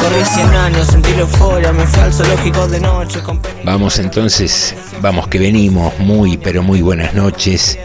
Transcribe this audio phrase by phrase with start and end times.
[0.00, 1.10] Corrí 100 años, sentí
[1.72, 1.86] me
[2.68, 3.20] de noche.
[3.64, 7.78] Vamos entonces, vamos que venimos, muy pero muy buenas noches.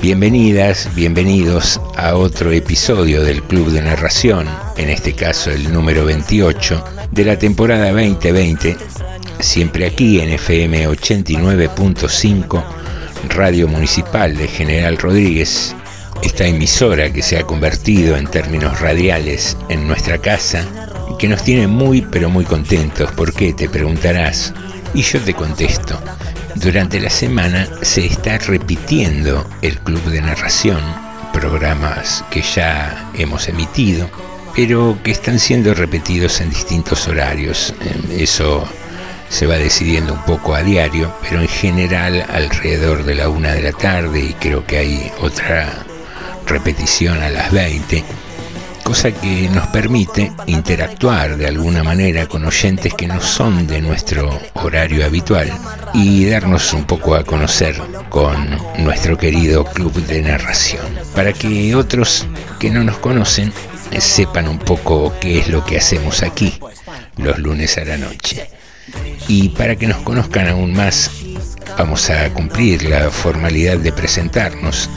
[0.00, 6.84] Bienvenidas, bienvenidos a otro episodio del Club de Narración, en este caso el número 28
[7.10, 8.76] de la temporada 2020,
[9.40, 12.64] siempre aquí en FM 89.5,
[13.30, 15.74] Radio Municipal de General Rodríguez,
[16.22, 20.64] esta emisora que se ha convertido en términos radiales en nuestra casa
[21.18, 23.10] que nos tiene muy pero muy contentos.
[23.12, 23.52] ¿Por qué?
[23.52, 24.52] Te preguntarás.
[24.94, 25.98] Y yo te contesto
[26.60, 30.80] durante la semana se está repitiendo el club de narración,
[31.32, 34.10] programas que ya hemos emitido,
[34.56, 37.72] pero que están siendo repetidos en distintos horarios.
[38.10, 38.66] Eso
[39.28, 43.62] se va decidiendo un poco a diario, pero en general alrededor de la una de
[43.62, 45.86] la tarde y creo que hay otra
[46.46, 48.02] repetición a las 20
[48.88, 54.30] cosa que nos permite interactuar de alguna manera con oyentes que no son de nuestro
[54.54, 55.52] horario habitual
[55.92, 62.26] y darnos un poco a conocer con nuestro querido club de narración, para que otros
[62.58, 63.52] que no nos conocen
[63.98, 66.58] sepan un poco qué es lo que hacemos aquí
[67.18, 68.48] los lunes a la noche.
[69.28, 71.10] Y para que nos conozcan aún más,
[71.76, 74.88] vamos a cumplir la formalidad de presentarnos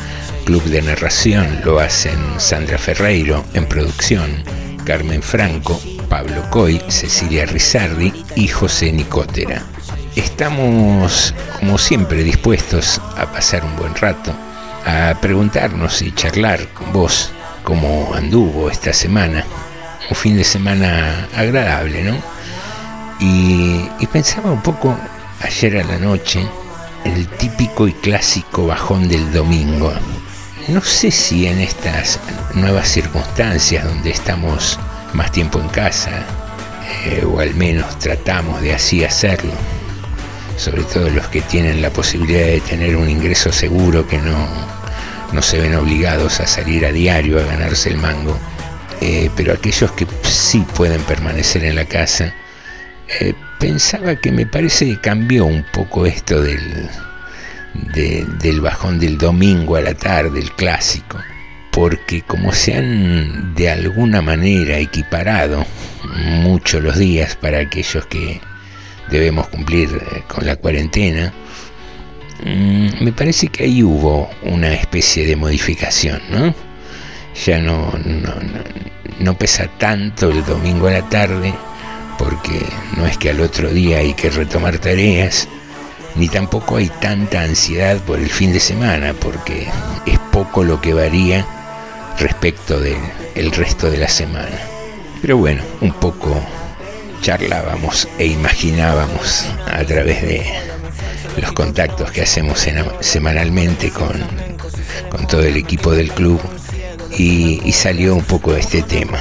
[0.46, 4.44] Club de narración lo hacen Sandra Ferreiro en producción,
[4.86, 9.62] Carmen Franco, Pablo Coy, Cecilia Rizardi y José Nicotera.
[10.16, 14.34] Estamos, como siempre, dispuestos a pasar un buen rato,
[14.86, 17.32] a preguntarnos y charlar con vos
[17.64, 19.46] cómo anduvo esta semana.
[20.10, 22.18] Un fin de semana agradable, ¿no?
[23.20, 24.98] Y, y pensaba un poco
[25.42, 26.46] ayer a la noche
[27.06, 29.94] el típico y clásico bajón del domingo
[30.68, 32.20] no sé si en estas
[32.54, 34.80] nuevas circunstancias donde estamos
[35.14, 36.24] más tiempo en casa,
[37.06, 39.52] eh, o al menos tratamos de así hacerlo,
[40.58, 44.48] sobre todo los que tienen la posibilidad de tener un ingreso seguro que no,
[45.34, 48.38] no se ven obligados a salir a diario a ganarse el mango,
[49.02, 52.34] eh, pero aquellos que sí pueden permanecer en la casa,
[53.20, 56.90] eh, pensaba que me parece que cambió un poco esto del
[57.74, 61.18] del bajón del domingo a la tarde, el clásico,
[61.72, 65.66] porque como se han de alguna manera equiparado
[66.42, 68.42] mucho los días para aquellos que
[69.10, 71.34] debemos cumplir eh, con la cuarentena,
[72.44, 76.54] mm, me parece que ahí hubo una especie de modificación, ¿no?
[77.46, 78.34] Ya no, no,
[79.20, 81.54] no pesa tanto el domingo a la tarde,
[82.18, 82.60] porque
[82.98, 85.48] no es que al otro día hay que retomar tareas,
[86.16, 89.68] ni tampoco hay tanta ansiedad por el fin de semana, porque
[90.06, 91.46] es poco lo que varía
[92.20, 94.60] respecto del resto de la semana.
[95.22, 96.42] Pero bueno, un poco
[97.22, 100.46] charlábamos e imaginábamos a través de
[101.38, 102.68] los contactos que hacemos
[103.00, 104.14] semanalmente con,
[105.10, 106.42] con, todo el equipo del club
[107.18, 109.20] y, y salió un poco este tema.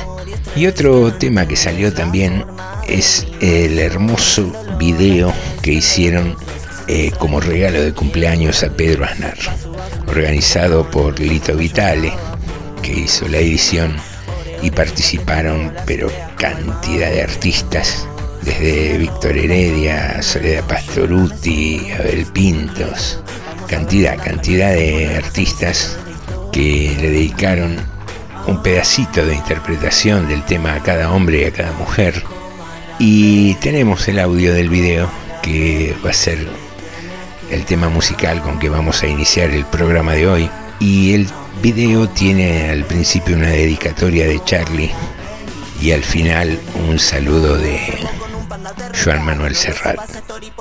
[0.56, 2.44] Y otro tema que salió también
[2.88, 6.36] es el hermoso video que hicieron
[6.92, 9.38] eh, como regalo de cumpleaños a Pedro Aznar,
[10.08, 12.12] organizado por Lito Vitale,
[12.82, 13.94] que hizo la edición
[14.60, 18.08] y participaron pero cantidad de artistas,
[18.42, 23.22] desde Víctor Heredia, Soledad Pastoruti, Abel Pintos,
[23.68, 25.96] cantidad, cantidad de artistas
[26.50, 27.76] que le dedicaron
[28.48, 32.20] un pedacito de interpretación del tema a cada hombre y a cada mujer.
[32.98, 35.08] Y tenemos el audio del video
[35.40, 36.59] que va a ser
[37.50, 40.50] el tema musical con que vamos a iniciar el programa de hoy.
[40.78, 41.28] Y el
[41.62, 44.90] video tiene al principio una dedicatoria de Charlie
[45.80, 46.58] y al final
[46.88, 47.78] un saludo de
[49.02, 49.98] Joan Manuel Serrat.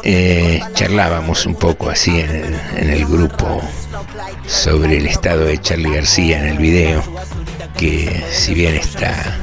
[0.03, 3.61] Eh, charlábamos un poco así en en el grupo
[4.47, 7.03] sobre el estado de Charlie García en el video,
[7.77, 9.37] que si bien está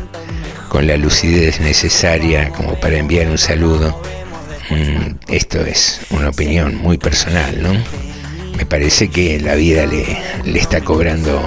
[0.69, 4.01] con la lucidez necesaria como para enviar un saludo,
[4.71, 7.73] Mm, esto es una opinión muy personal, ¿no?
[8.57, 10.05] Me parece que la vida le,
[10.45, 11.41] le está cobrando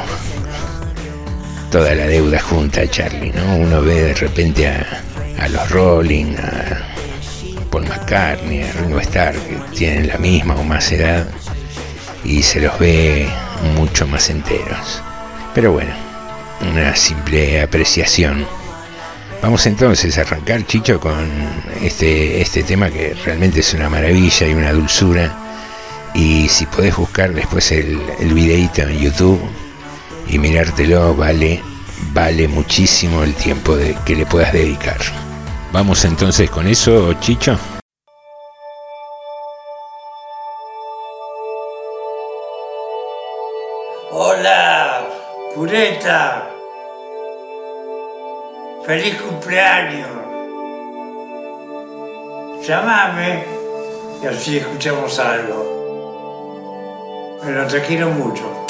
[1.71, 3.57] toda la deuda junta a Charlie, ¿no?
[3.57, 4.86] Uno ve de repente a,
[5.38, 6.95] a los Rolling, a
[7.69, 11.27] Paul McCartney, a Ringo Starr, que tienen la misma o más edad,
[12.24, 13.27] y se los ve
[13.75, 15.01] mucho más enteros.
[15.54, 15.92] Pero bueno,
[16.62, 18.45] una simple apreciación
[19.41, 21.25] Vamos entonces a arrancar, Chicho, con
[21.81, 25.33] este, este tema que realmente es una maravilla y una dulzura.
[26.13, 27.97] Y si podés buscar después el,
[28.33, 29.39] videito en YouTube
[30.27, 31.63] y mirártelo, vale,
[32.12, 34.97] vale muchísimo el tiempo que le puedas dedicar.
[35.71, 37.57] Vamos entonces con eso, Chicho.
[44.12, 45.07] Hola,
[45.56, 46.49] pureta.
[48.89, 50.09] Feliz cumpleaños.
[52.65, 53.45] Llámame
[54.19, 55.59] y así escuchamos algo.
[57.39, 58.65] Pero te quiero mucho.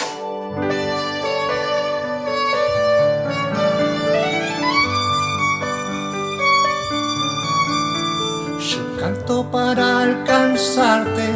[8.59, 11.29] Yo canto para alcanzarte,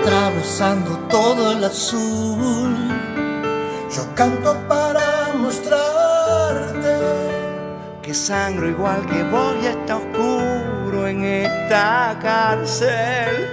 [0.00, 2.74] atravesando todo el azul.
[3.94, 6.01] Yo canto para mostrarte
[8.12, 13.48] que sangro igual que voy está oscuro en esta cárcel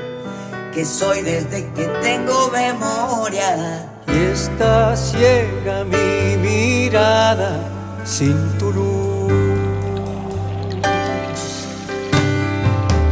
[0.73, 3.87] que soy desde que tengo memoria.
[4.05, 7.51] Y está ciega mi mirada
[8.03, 9.31] sin tu luz.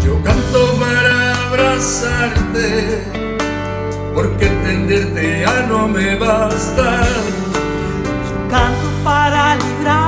[0.04, 3.04] Yo canto para abrazarte,
[4.14, 7.04] porque entenderte ya no me basta.
[8.28, 10.07] Yo canto para librarme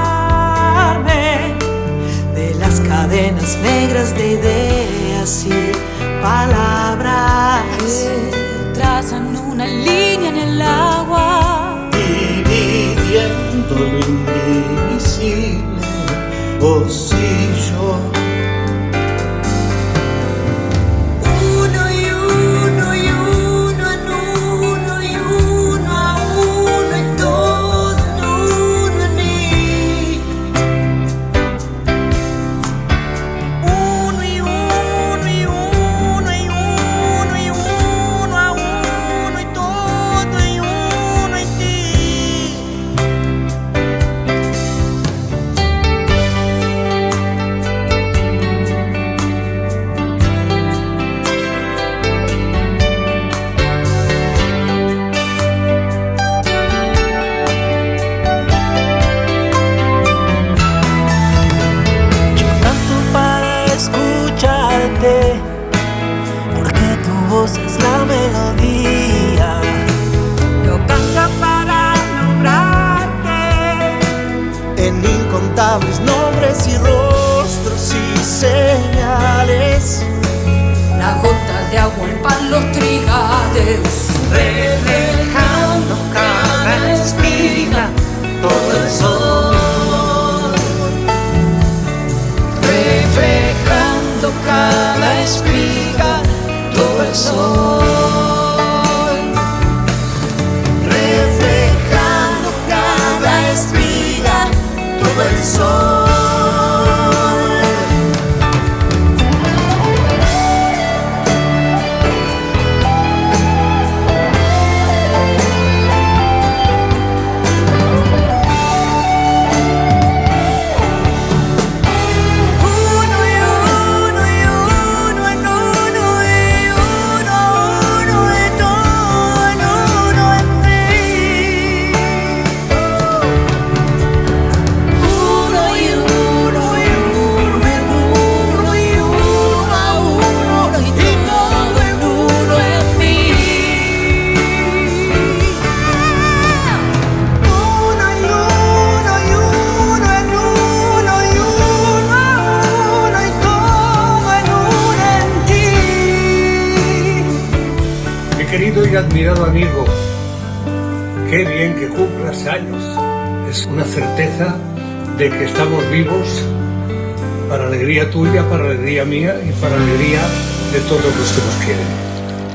[3.09, 5.71] cadenas negras de ideas y
[6.21, 11.89] palabras que trazan una línea en el agua.
[11.91, 13.99] Dividiendo lo
[14.85, 15.81] invisible,
[16.61, 17.15] oh si
[17.71, 18.18] yo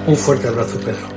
[0.06, 1.08] Un fuerte abrazo, Pedro.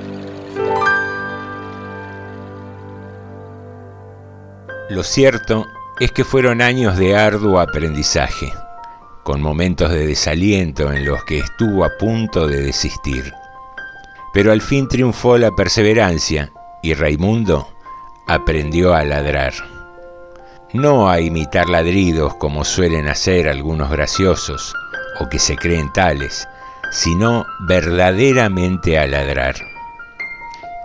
[4.90, 5.66] Lo cierto
[6.00, 8.52] es que fueron años de arduo aprendizaje,
[9.24, 13.32] con momentos de desaliento en los que estuvo a punto de desistir.
[14.34, 17.68] Pero al fin triunfó la perseverancia y Raimundo
[18.28, 19.77] aprendió a ladrar.
[20.74, 24.76] No a imitar ladridos como suelen hacer algunos graciosos
[25.22, 26.46] o que se creen tales,
[26.92, 29.56] sino verdaderamente a ladrar.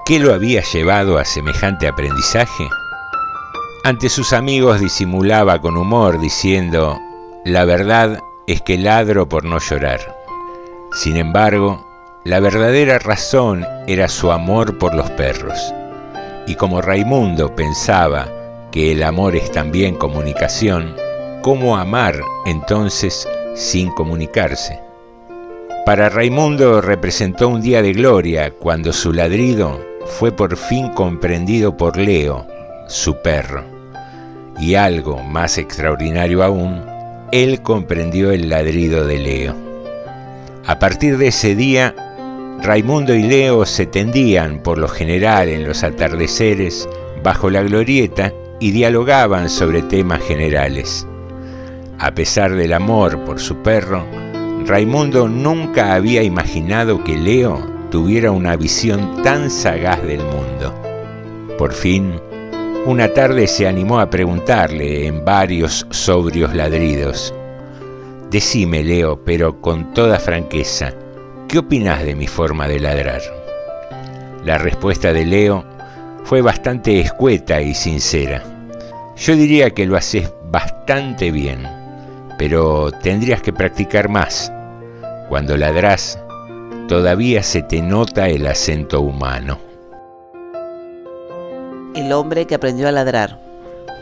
[0.07, 2.69] ¿Qué lo había llevado a semejante aprendizaje?
[3.83, 6.97] Ante sus amigos disimulaba con humor diciendo,
[7.45, 9.99] la verdad es que ladro por no llorar.
[10.93, 11.85] Sin embargo,
[12.23, 15.59] la verdadera razón era su amor por los perros.
[16.47, 18.29] Y como Raimundo pensaba
[18.73, 20.97] que el amor es también comunicación,
[21.43, 24.81] cómo amar entonces sin comunicarse.
[25.85, 31.99] Para Raimundo representó un día de gloria cuando su ladrido fue por fin comprendido por
[31.99, 32.47] Leo,
[32.89, 33.65] su perro.
[34.59, 36.83] Y algo más extraordinario aún,
[37.31, 39.55] él comprendió el ladrido de Leo.
[40.67, 41.95] A partir de ese día,
[42.63, 46.89] Raimundo y Leo se tendían por lo general en los atardeceres
[47.23, 51.05] bajo la glorieta y dialogaban sobre temas generales.
[51.99, 54.07] A pesar del amor por su perro,
[54.65, 57.59] Raimundo nunca había imaginado que Leo
[57.91, 60.73] tuviera una visión tan sagaz del mundo.
[61.59, 62.21] Por fin,
[62.87, 67.35] una tarde se animó a preguntarle en varios sobrios ladridos,
[68.31, 70.95] Decime, Leo, pero con toda franqueza,
[71.49, 73.23] ¿qué opinas de mi forma de ladrar?
[74.45, 75.65] La respuesta de Leo
[76.23, 78.52] fue bastante escueta y sincera.
[79.23, 81.67] Yo diría que lo haces bastante bien
[82.39, 84.53] pero tendrías que practicar más.
[85.29, 86.19] Cuando ladrás,
[86.89, 89.61] todavía se te nota el acento humano.
[91.95, 93.39] El hombre que aprendió a ladrar,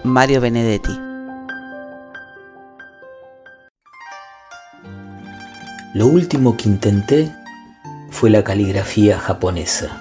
[0.04, 0.98] Mario Benedetti.
[5.92, 7.30] Lo último que intenté
[8.08, 10.00] fue la caligrafía japonesa.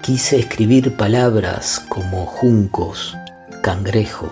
[0.00, 3.14] Quise escribir palabras como juncos,
[3.60, 4.28] cangrejo,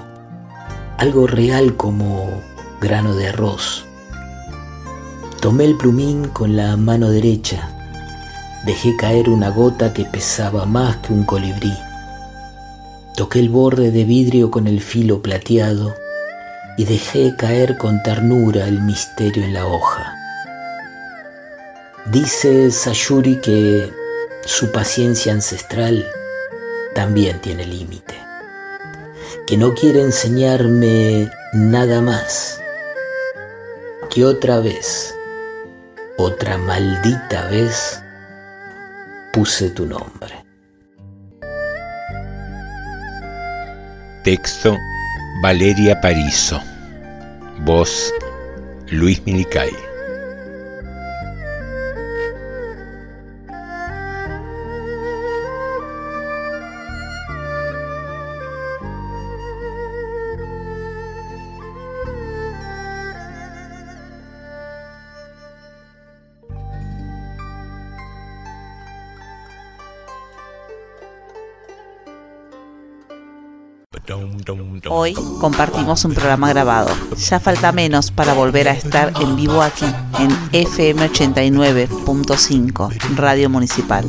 [0.96, 2.42] algo real como
[2.80, 3.84] grano de arroz.
[5.40, 7.70] Tomé el plumín con la mano derecha.
[8.64, 11.72] Dejé caer una gota que pesaba más que un colibrí.
[13.16, 15.94] Toqué el borde de vidrio con el filo plateado
[16.76, 20.14] y dejé caer con ternura el misterio en la hoja.
[22.10, 23.92] Dice Sayuri que
[24.44, 26.06] su paciencia ancestral
[26.94, 28.14] también tiene límite,
[29.48, 32.60] que no quiere enseñarme nada más
[34.10, 35.14] que otra vez,
[36.18, 38.02] otra maldita vez,
[39.32, 40.44] puse tu nombre.
[44.22, 44.76] Texto
[45.40, 46.60] Valeria Parizo.
[47.64, 48.12] Voz
[48.90, 49.87] Luis Milicay.
[74.90, 76.90] Hoy compartimos un programa grabado.
[77.16, 79.86] Ya falta menos para volver a estar en vivo aquí,
[80.18, 84.04] en FM 89.5, Radio Municipal.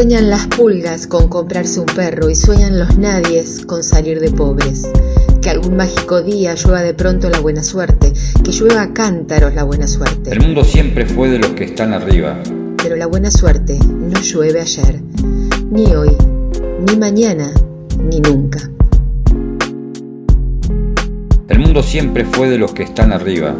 [0.00, 4.88] Sueñan las pulgas con comprarse un perro y sueñan los nadies con salir de pobres.
[5.42, 8.10] Que algún mágico día llueva de pronto la buena suerte,
[8.42, 10.30] que llueva a cántaros la buena suerte.
[10.30, 12.38] El mundo siempre fue de los que están arriba.
[12.82, 15.02] Pero la buena suerte no llueve ayer,
[15.70, 16.16] ni hoy,
[16.88, 17.52] ni mañana,
[18.02, 18.70] ni nunca.
[21.50, 23.54] El mundo siempre fue de los que están arriba,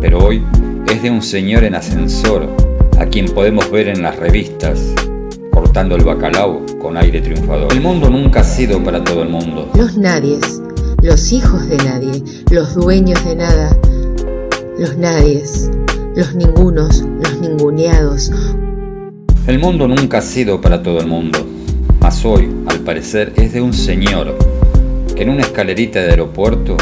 [0.00, 0.44] pero hoy
[0.86, 2.48] es de un señor en ascensor,
[3.00, 4.94] a quien podemos ver en las revistas,
[5.62, 7.72] cortando el bacalao con aire triunfador.
[7.72, 9.70] El mundo nunca ha sido para todo el mundo.
[9.76, 10.60] Los nadies,
[11.02, 13.78] los hijos de nadie, los dueños de nada,
[14.76, 15.70] los nadies,
[16.16, 18.32] los ningunos, los ninguneados.
[19.46, 21.38] El mundo nunca ha sido para todo el mundo,
[22.00, 24.36] mas hoy, al parecer, es de un señor
[25.14, 26.76] que en una escalerita de aeropuerto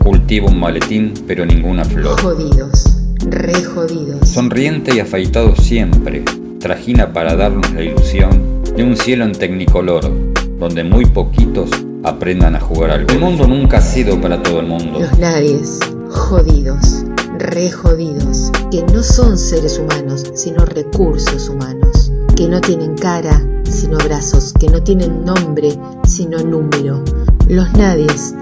[0.00, 2.20] cultiva un maletín pero ninguna flor.
[2.20, 2.98] Jodidos,
[3.30, 4.28] re jodidos.
[4.28, 6.22] Sonriente y afeitado siempre,
[6.58, 10.10] trajina para darnos la ilusión de un cielo en tecnicolor,
[10.58, 11.70] donde muy poquitos
[12.04, 13.10] aprendan a jugar algo.
[13.10, 15.00] El mundo nunca ha sido para todo el mundo.
[15.00, 15.78] Los nadies,
[16.10, 17.04] jodidos,
[17.38, 23.98] re jodidos, que no son seres humanos, sino recursos humanos, que no tienen cara, sino
[23.98, 25.72] brazos, que no tienen nombre,
[26.06, 27.02] sino número.
[27.48, 28.34] Los nadies,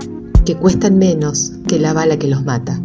[0.44, 2.80] que cuestan menos que la bala que los mata.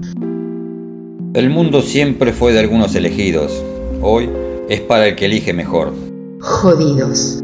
[1.34, 3.64] El mundo siempre fue de algunos elegidos.
[4.02, 4.30] Hoy
[4.72, 5.94] es para el que elige mejor.
[6.40, 7.44] Jodidos.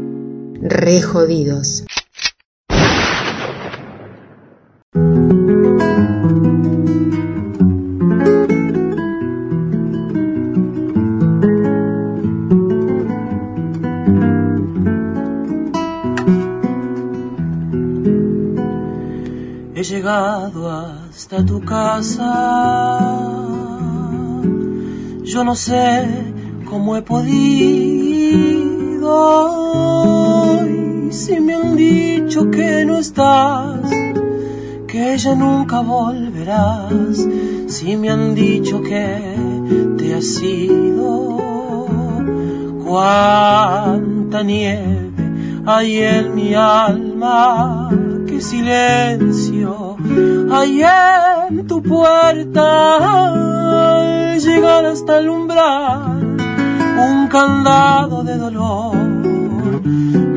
[0.62, 1.84] Re jodidos.
[19.74, 22.24] He llegado hasta tu casa.
[25.24, 26.27] Yo no sé
[26.68, 27.38] cómo he podido.
[31.08, 33.90] Y si me han dicho que no estás,
[34.86, 37.26] que ya nunca volverás.
[37.68, 39.18] Si me han dicho que
[39.96, 41.38] te has ido,
[42.84, 45.12] cuánta nieve
[45.66, 47.90] hay en mi alma,
[48.26, 49.96] qué silencio
[50.50, 52.64] hay en tu puerta,
[54.38, 56.07] llegar hasta el umbral,
[56.98, 58.96] un candado de dolor.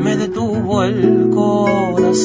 [0.04, 2.22] Me detuvo el corazón,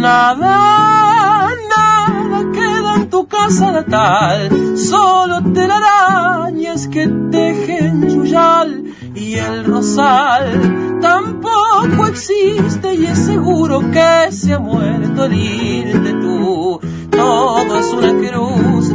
[0.00, 10.98] nada, nada queda en tu casa natal, solo telarañas que tejen yuyal y el rosal.
[11.00, 16.80] Tampoco existe y es seguro que se ha muerto el irte tú.
[17.10, 18.90] Todo es una cruz,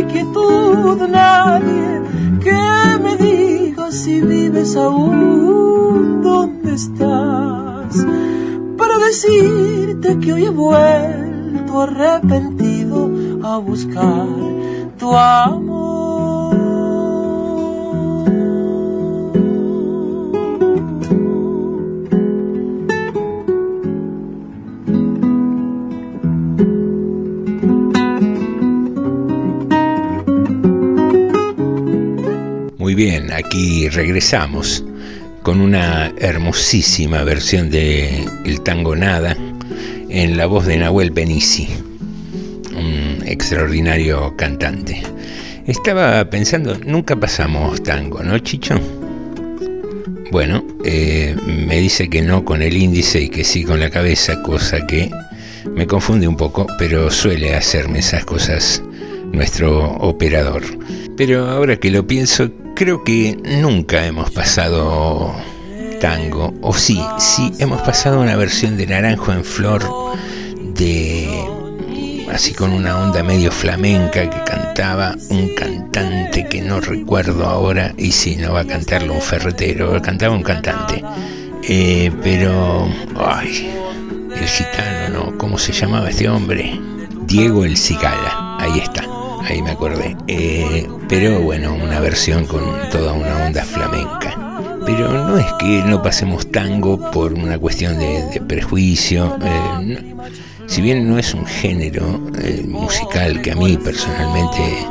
[0.00, 2.00] tristeza y quietud, nadie
[2.40, 8.06] que me diga si vives aún, dónde estás,
[8.76, 13.10] para decirte que hoy he vuelto arrepentido
[13.42, 14.26] a buscar
[14.98, 15.69] tu amor.
[33.00, 34.84] Bien, aquí regresamos
[35.42, 39.34] con una hermosísima versión de El Tango Nada
[40.10, 41.66] en la voz de Nahuel Benici
[43.24, 45.02] extraordinario cantante.
[45.66, 48.78] Estaba pensando, nunca pasamos tango, ¿no, Chicho?
[50.30, 54.42] Bueno, eh, me dice que no con el índice y que sí con la cabeza,
[54.42, 55.10] cosa que
[55.74, 58.82] me confunde un poco, pero suele hacerme esas cosas
[59.32, 60.62] nuestro operador.
[61.16, 65.34] Pero ahora que lo pienso, creo que nunca hemos pasado
[66.00, 69.84] tango, o sí, sí hemos pasado una versión de Naranjo en Flor
[70.72, 71.28] de
[72.32, 78.12] así con una onda medio flamenca que cantaba un cantante que no recuerdo ahora, y
[78.12, 81.04] si no va a cantarlo un ferretero, cantaba un cantante.
[81.68, 82.88] Eh, pero,
[83.22, 83.74] ay,
[84.34, 85.36] el gitano, ¿no?
[85.36, 86.80] ¿Cómo se llamaba este hombre?
[87.26, 89.04] Diego el Cigala, ahí está,
[89.48, 90.16] ahí me acordé.
[90.26, 94.36] Eh, pero bueno, una versión con toda una onda flamenca.
[94.86, 99.36] Pero no es que no pasemos tango por una cuestión de, prejuicio.
[99.42, 100.14] Eh,
[100.66, 104.86] si bien no es un género eh, musical que a mí personalmente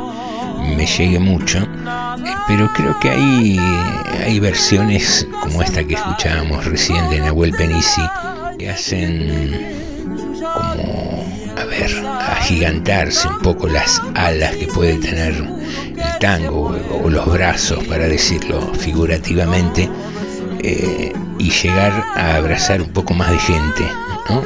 [0.76, 3.58] me llegue mucho, eh, pero creo que hay,
[4.24, 8.02] hay versiones como esta que escuchábamos recién de Nahuel Penici
[8.58, 9.80] que hacen
[10.40, 11.09] como,
[11.80, 18.06] ver, agigantarse un poco las alas que puede tener el tango o, los brazos, para
[18.06, 19.88] decirlo figurativamente,
[20.62, 23.84] eh, y llegar a abrazar un poco más de gente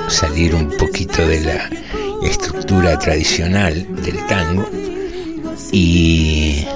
[0.09, 1.71] salir un poquito de la
[2.27, 4.67] estructura tradicional del tango
[5.73, 6.67] y,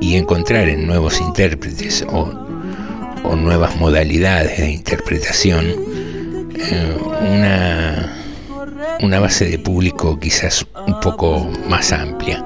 [0.00, 2.32] encontrar en nuevos intérpretes o,
[3.36, 8.16] nuevas modalidades de interpretación eh, una,
[9.00, 12.44] una base de público quizás un poco más amplia.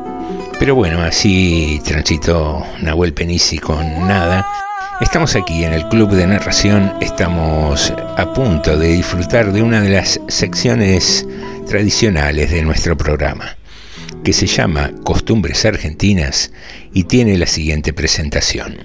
[0.58, 4.46] Pero bueno, así transitó Nahuel Penici con nada
[5.00, 9.88] Estamos aquí en el Club de Narración, estamos a punto de disfrutar de una de
[9.88, 11.26] las secciones
[11.66, 13.56] tradicionales de nuestro programa,
[14.22, 16.52] que se llama Costumbres Argentinas
[16.92, 18.76] y tiene la siguiente presentación.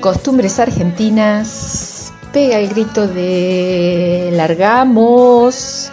[0.00, 5.90] Costumbres argentinas, pega el grito de largamos,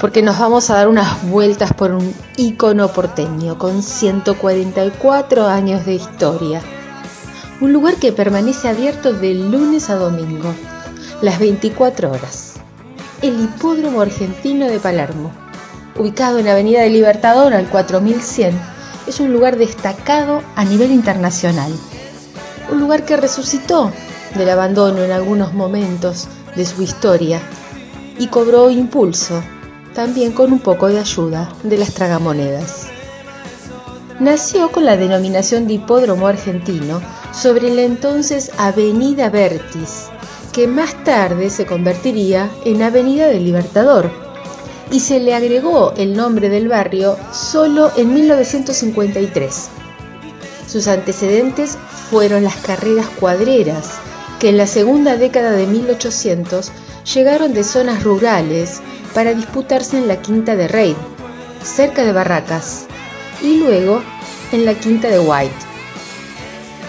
[0.00, 5.94] porque nos vamos a dar unas vueltas por un ícono porteño con 144 años de
[5.94, 6.60] historia.
[7.60, 10.52] Un lugar que permanece abierto de lunes a domingo,
[11.22, 12.54] las 24 horas.
[13.22, 15.30] El Hipódromo Argentino de Palermo,
[15.96, 18.58] ubicado en la Avenida del Libertador al 4100,
[19.06, 21.72] es un lugar destacado a nivel internacional
[22.70, 23.92] un lugar que resucitó
[24.34, 27.40] del abandono en algunos momentos de su historia
[28.18, 29.42] y cobró impulso,
[29.94, 32.88] también con un poco de ayuda de las tragamonedas.
[34.18, 37.02] nació con la denominación de hipódromo argentino
[37.32, 40.06] sobre la entonces Avenida Vertis,
[40.52, 44.10] que más tarde se convertiría en Avenida del Libertador,
[44.90, 49.70] y se le agregó el nombre del barrio solo en 1953.
[50.66, 51.78] Sus antecedentes
[52.10, 53.92] fueron las carreras cuadreras,
[54.40, 56.70] que en la segunda década de 1800
[57.14, 58.80] llegaron de zonas rurales
[59.14, 60.96] para disputarse en la Quinta de Rey,
[61.62, 62.86] cerca de Barracas,
[63.42, 64.02] y luego
[64.52, 65.54] en la Quinta de White.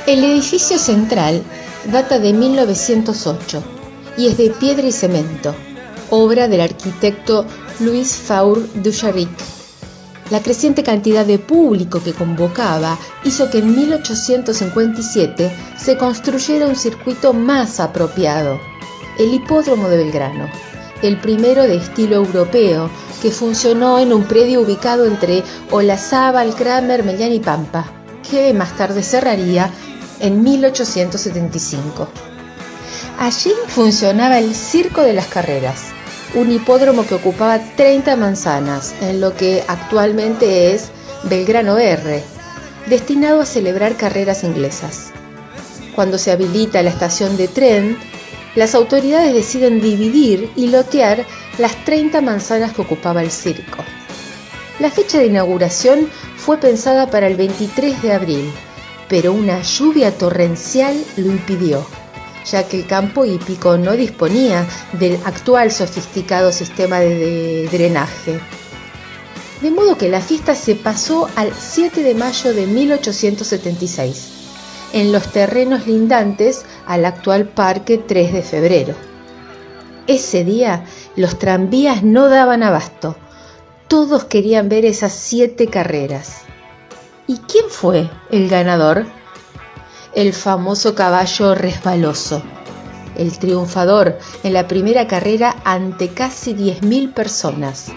[0.08, 1.44] El edificio central
[1.92, 3.64] data de 1908
[4.18, 5.56] y es de piedra y cemento,
[6.10, 7.46] obra del arquitecto
[7.80, 9.57] Louis Faure Ducharic.
[10.30, 17.34] La creciente cantidad de público que convocaba hizo que en 1857 se construyera un circuito
[17.34, 18.60] más apropiado,
[19.18, 20.50] el Hipódromo de Belgrano,
[21.02, 22.90] el primero de estilo europeo
[23.22, 27.86] que funcionó en un predio ubicado entre Olazábal, Kramer, Mellán y Pampa,
[28.30, 29.72] que más tarde cerraría
[30.20, 32.08] en 1875.
[33.18, 35.86] Allí funcionaba el Circo de las Carreras,
[36.38, 40.92] un hipódromo que ocupaba 30 manzanas, en lo que actualmente es
[41.24, 42.24] Belgrano R,
[42.86, 45.10] destinado a celebrar carreras inglesas.
[45.96, 47.98] Cuando se habilita la estación de tren,
[48.54, 51.26] las autoridades deciden dividir y lotear
[51.58, 53.84] las 30 manzanas que ocupaba el circo.
[54.78, 58.52] La fecha de inauguración fue pensada para el 23 de abril,
[59.10, 61.84] pero una lluvia torrencial lo impidió,
[62.50, 68.40] ya que el campo hípico no disponía del actual sofisticado sistema de drenaje.
[69.62, 74.38] De modo que la fiesta se pasó al 7 de mayo de 1876
[74.94, 78.96] en los terrenos lindantes al actual Parque 3 de Febrero.
[80.08, 83.18] Ese día los tranvías no daban abasto.
[83.88, 86.44] Todos querían ver esas siete carreras.
[87.26, 89.06] ¿Y quién fue el ganador?
[90.18, 92.42] El famoso caballo resbaloso,
[93.16, 97.92] el triunfador en la primera carrera ante casi 10.000 personas.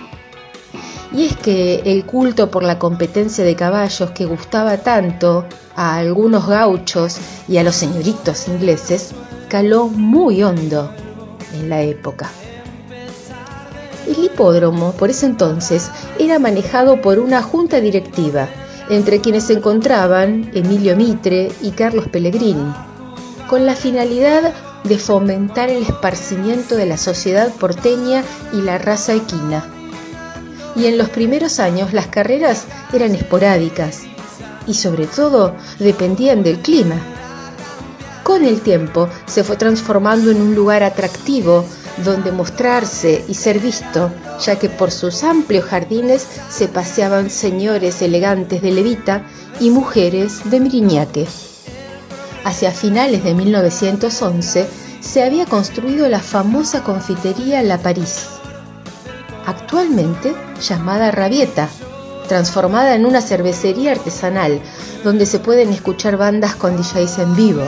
[1.14, 6.46] Y es que el culto por la competencia de caballos que gustaba tanto a algunos
[6.46, 7.16] gauchos
[7.48, 9.12] y a los señoritos ingleses
[9.48, 10.92] caló muy hondo
[11.54, 12.30] en la época.
[14.06, 18.46] El hipódromo, por ese entonces, era manejado por una junta directiva,
[18.90, 22.74] entre quienes se encontraban Emilio Mitre y Carlos Pellegrini,
[23.48, 24.52] con la finalidad
[24.84, 28.22] de fomentar el esparcimiento de la sociedad porteña
[28.52, 29.64] y la raza equina
[30.76, 34.02] y en los primeros años las carreras eran esporádicas
[34.66, 36.96] y sobre todo dependían del clima.
[38.22, 41.64] Con el tiempo se fue transformando en un lugar atractivo
[41.98, 44.10] donde mostrarse y ser visto,
[44.44, 49.24] ya que por sus amplios jardines se paseaban señores elegantes de Levita
[49.60, 51.26] y mujeres de Miriñaque.
[52.44, 54.66] Hacia finales de 1911
[55.00, 58.26] se había construido la famosa confitería La París
[59.50, 61.68] actualmente llamada Rabieta,
[62.28, 64.60] transformada en una cervecería artesanal
[65.04, 67.64] donde se pueden escuchar bandas con DJs en vivo.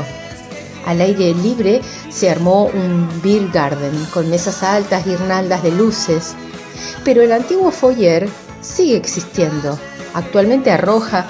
[0.87, 6.35] Al aire libre se armó un beer garden con mesas altas, guirnaldas de luces,
[7.05, 8.29] pero el antiguo foyer
[8.61, 9.79] sigue existiendo.
[10.15, 11.27] Actualmente arroja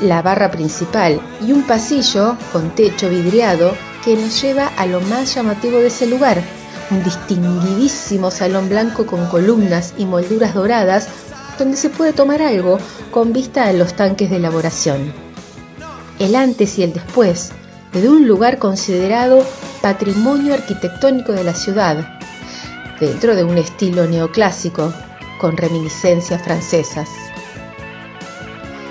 [0.00, 5.34] la barra principal y un pasillo con techo vidriado que nos lleva a lo más
[5.34, 6.42] llamativo de ese lugar,
[6.90, 11.08] un distinguidísimo salón blanco con columnas y molduras doradas
[11.58, 12.78] donde se puede tomar algo
[13.10, 15.12] con vista a los tanques de elaboración.
[16.18, 17.52] El antes y el después
[17.94, 19.44] de un lugar considerado
[19.80, 22.18] patrimonio arquitectónico de la ciudad,
[23.00, 24.92] dentro de un estilo neoclásico
[25.40, 27.08] con reminiscencias francesas.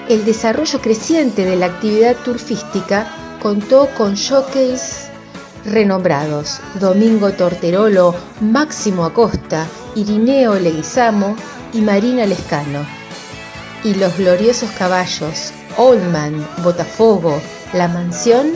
[0.10, 3.08] El desarrollo creciente de la actividad turfística
[3.42, 5.12] contó con showcase
[5.66, 11.36] renombrados Domingo Torterolo, Máximo Acosta, Irineo Leguizamo
[11.74, 12.86] y Marina Lescano.
[13.84, 17.42] Y los gloriosos caballos Oldman, Botafogo,
[17.74, 18.52] La Mansión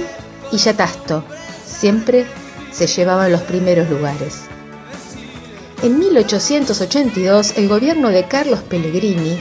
[0.51, 1.23] y Yatasto
[1.65, 2.25] siempre
[2.71, 4.43] se llevaban los primeros lugares.
[5.83, 9.39] En 1882, el gobierno de Carlos Pellegrini,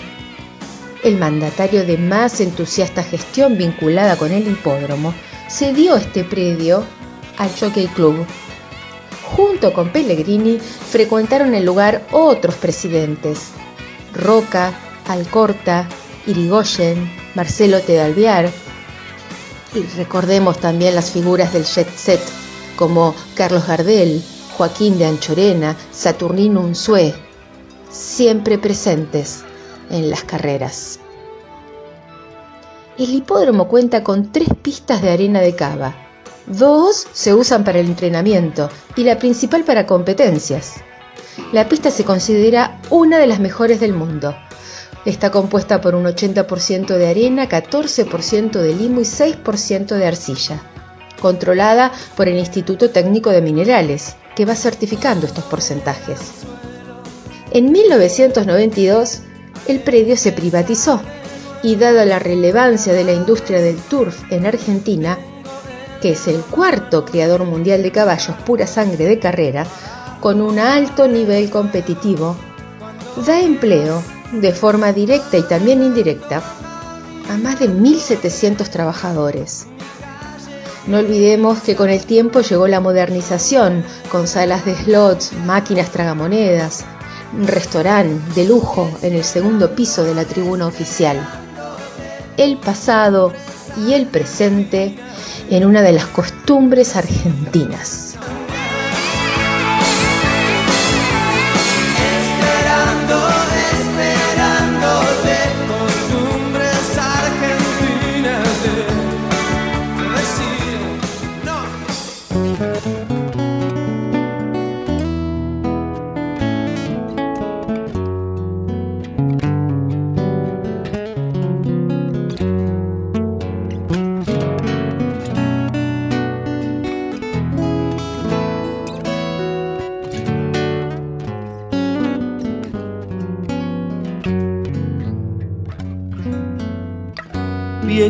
[1.02, 5.14] el mandatario de más entusiasta gestión vinculada con el hipódromo,
[5.48, 6.84] cedió este predio
[7.38, 8.26] al Jockey Club.
[9.22, 13.48] Junto con Pellegrini frecuentaron el lugar otros presidentes,
[14.14, 14.72] Roca,
[15.06, 15.88] Alcorta,
[16.26, 18.50] Irigoyen, Marcelo Tedalviar,
[19.74, 22.20] y recordemos también las figuras del jet set
[22.76, 24.22] como Carlos Gardel,
[24.56, 27.14] Joaquín de Anchorena, Saturnino Unzué,
[27.90, 29.44] siempre presentes
[29.90, 31.00] en las carreras.
[32.98, 35.94] El hipódromo cuenta con tres pistas de arena de cava.
[36.46, 40.76] Dos se usan para el entrenamiento y la principal para competencias.
[41.52, 44.34] La pista se considera una de las mejores del mundo.
[45.06, 50.60] Está compuesta por un 80% de arena, 14% de limo y 6% de arcilla,
[51.20, 56.18] controlada por el Instituto Técnico de Minerales, que va certificando estos porcentajes.
[57.52, 59.20] En 1992,
[59.68, 61.00] el predio se privatizó
[61.62, 65.16] y dada la relevancia de la industria del turf en Argentina,
[66.02, 69.68] que es el cuarto creador mundial de caballos pura sangre de carrera,
[70.20, 72.36] con un alto nivel competitivo,
[73.24, 76.42] da empleo de forma directa y también indirecta
[77.30, 79.66] a más de 1.700 trabajadores.
[80.86, 86.84] No olvidemos que con el tiempo llegó la modernización, con salas de slots, máquinas tragamonedas,
[87.44, 91.18] restaurante de lujo en el segundo piso de la tribuna oficial.
[92.36, 93.32] El pasado
[93.76, 94.96] y el presente
[95.50, 98.05] en una de las costumbres argentinas.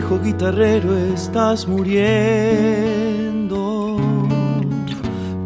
[0.07, 1.97] Viejo guitarrero estás muriendo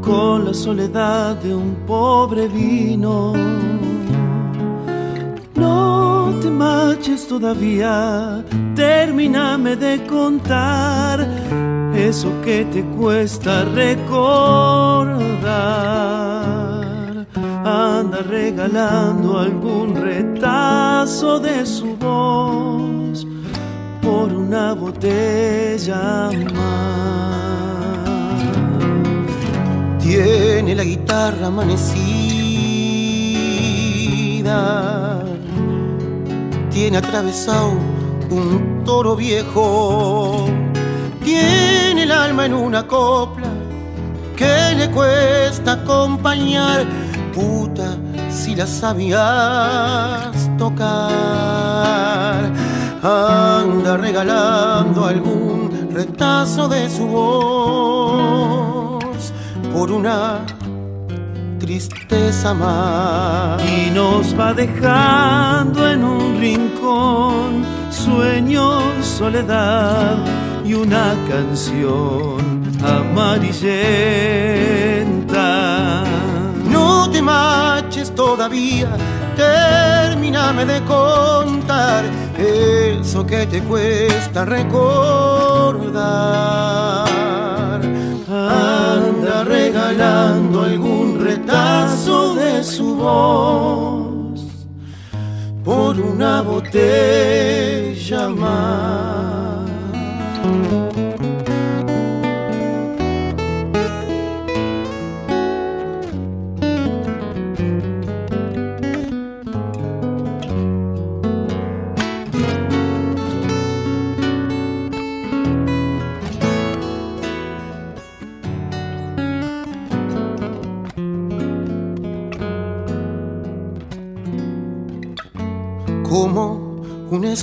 [0.02, 3.32] con la soledad de un pobre vino.
[5.54, 8.44] No te marches todavía,
[8.74, 11.26] termíname de contar
[11.94, 14.36] eso que te cuesta recordar.
[17.64, 22.99] Anda regalando algún retazo de su voz
[24.20, 27.30] por una botella más.
[29.98, 32.04] Tiene la guitarra amanecida,
[36.70, 37.72] tiene atravesado
[38.30, 40.46] un toro viejo,
[41.24, 43.48] tiene el alma en una copla
[44.36, 46.84] que le cuesta acompañar,
[47.34, 47.96] puta,
[48.28, 51.59] si la sabías tocar
[53.02, 58.20] anda regalando algún retazo de su voz
[59.72, 60.44] por una
[61.58, 63.62] tristeza más.
[63.62, 70.16] Y nos va dejando en un rincón sueños, soledad
[70.64, 73.64] y una canción amarillenta.
[76.70, 78.88] No te marches todavía,
[79.36, 82.04] termíname de contar
[82.40, 86.00] eso que te cuesta recordar.
[88.28, 94.40] Anda regalando algún retazo de su voz
[95.64, 99.70] por una botella más.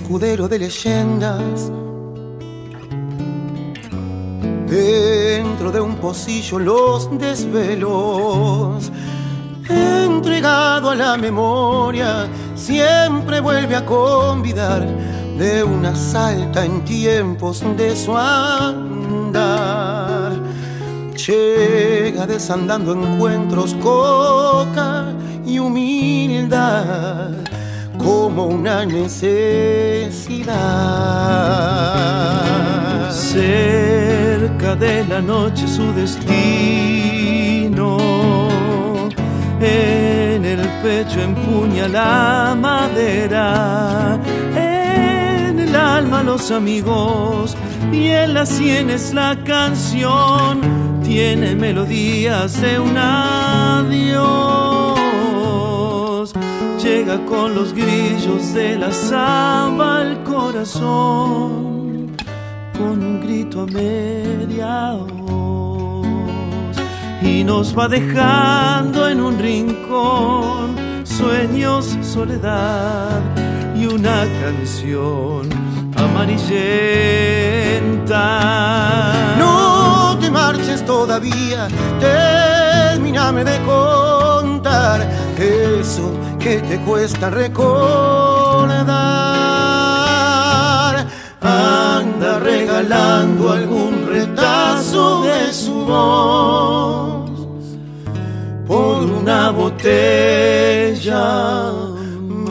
[0.07, 1.69] Escudero de leyendas.
[4.65, 8.89] Dentro de un pocillo los desvelos,
[9.67, 14.87] entregado a la memoria, siempre vuelve a convidar
[15.37, 19.51] de una salta en tiempos de su andar.
[21.17, 25.13] Llega desandando encuentros, coca
[25.45, 27.36] y humildad
[28.37, 30.53] como una necesidad.
[33.11, 36.37] Cerca de la noche su destino,
[39.59, 44.19] en el pecho empuña la madera,
[44.55, 47.57] en el alma los amigos
[47.91, 50.61] y en las sienes la canción,
[51.03, 55.06] tiene melodías de un adiós
[56.87, 62.15] llega con los grillos de la samba al corazón.
[62.77, 66.77] con un grito a media voz
[67.21, 73.21] y nos va dejando en un rincón sueños, soledad
[73.75, 75.49] y una canción
[76.05, 76.95] amarillenta.
[79.39, 81.67] No te marches todavía,
[81.99, 85.01] termíname de contar
[85.37, 88.87] eso que te cuesta recordar.
[91.41, 97.29] Anda regalando algún retazo de su voz
[98.67, 101.25] por una botella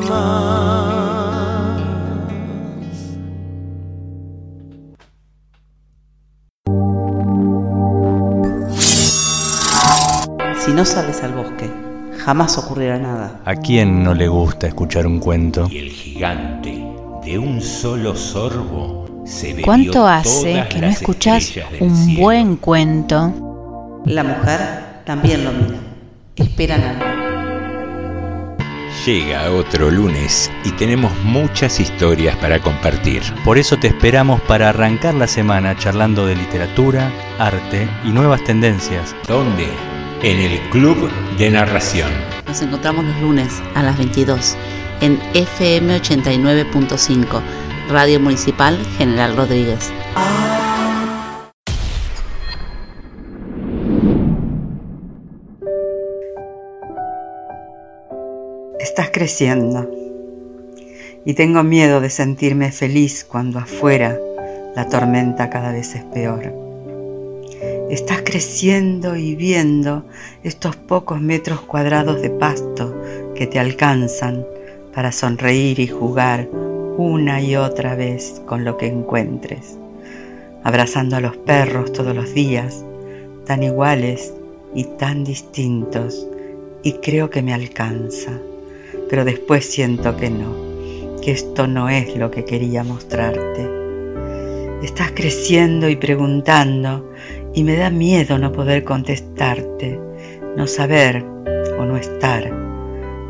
[0.08, 1.06] más.
[10.66, 11.55] Si no sales al bosque,
[12.26, 13.40] jamás ocurrirá nada.
[13.44, 15.68] ¿A quién no le gusta escuchar un cuento?
[15.70, 16.84] Y el gigante,
[17.24, 22.20] de un solo sorbo, se bebió ¿Cuánto hace todas que no del un cielo.
[22.20, 24.02] buen cuento?
[24.06, 25.78] La mujer también lo mira.
[26.34, 27.04] Esperan algo.
[29.06, 33.22] Llega otro lunes y tenemos muchas historias para compartir.
[33.44, 37.08] Por eso te esperamos para arrancar la semana charlando de literatura,
[37.38, 39.14] arte y nuevas tendencias.
[39.28, 39.68] ¿Dónde?
[40.22, 42.10] En el Club de Narración.
[42.46, 44.56] Nos encontramos los lunes a las 22
[45.02, 47.42] en FM 89.5,
[47.90, 49.92] Radio Municipal General Rodríguez.
[58.80, 59.90] Estás creciendo
[61.26, 64.18] y tengo miedo de sentirme feliz cuando afuera
[64.74, 66.65] la tormenta cada vez es peor.
[67.90, 70.04] Estás creciendo y viendo
[70.42, 72.92] estos pocos metros cuadrados de pasto
[73.36, 74.44] que te alcanzan
[74.92, 76.48] para sonreír y jugar
[76.96, 79.78] una y otra vez con lo que encuentres,
[80.64, 82.84] abrazando a los perros todos los días,
[83.46, 84.34] tan iguales
[84.74, 86.26] y tan distintos,
[86.82, 88.32] y creo que me alcanza,
[89.08, 93.70] pero después siento que no, que esto no es lo que quería mostrarte.
[94.82, 97.12] Estás creciendo y preguntando
[97.56, 99.98] y me da miedo no poder contestarte,
[100.58, 101.24] no saber
[101.78, 102.52] o no estar,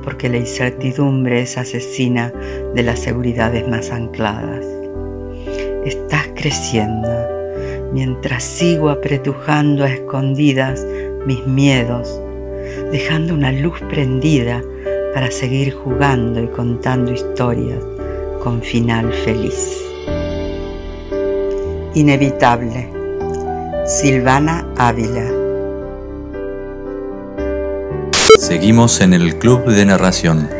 [0.03, 2.33] porque la incertidumbre es asesina
[2.75, 4.67] de las seguridades más ancladas.
[5.85, 7.09] Estás creciendo
[7.93, 10.85] mientras sigo apretujando a escondidas
[11.25, 12.21] mis miedos,
[12.91, 14.61] dejando una luz prendida
[15.15, 17.79] para seguir jugando y contando historias
[18.43, 19.85] con final feliz.
[21.95, 22.96] Inevitable.
[23.87, 25.31] Silvana Ávila.
[28.41, 30.51] Seguimos en el Club de Narración.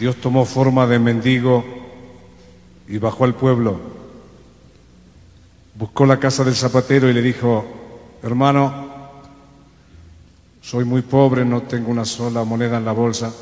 [0.00, 1.66] Dios tomó forma de mendigo
[2.88, 3.78] y bajó al pueblo.
[5.74, 7.66] Buscó la casa del zapatero y le dijo,
[8.22, 8.88] hermano,
[10.62, 13.34] soy muy pobre, no tengo una sola moneda en la bolsa.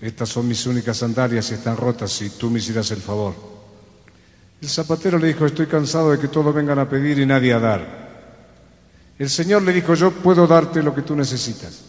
[0.00, 3.55] Estas son mis únicas sandalias y están rotas si tú me hicieras el favor.
[4.60, 7.58] El zapatero le dijo, estoy cansado de que todos vengan a pedir y nadie a
[7.58, 8.06] dar.
[9.18, 11.82] El Señor le dijo, yo puedo darte lo que tú necesitas.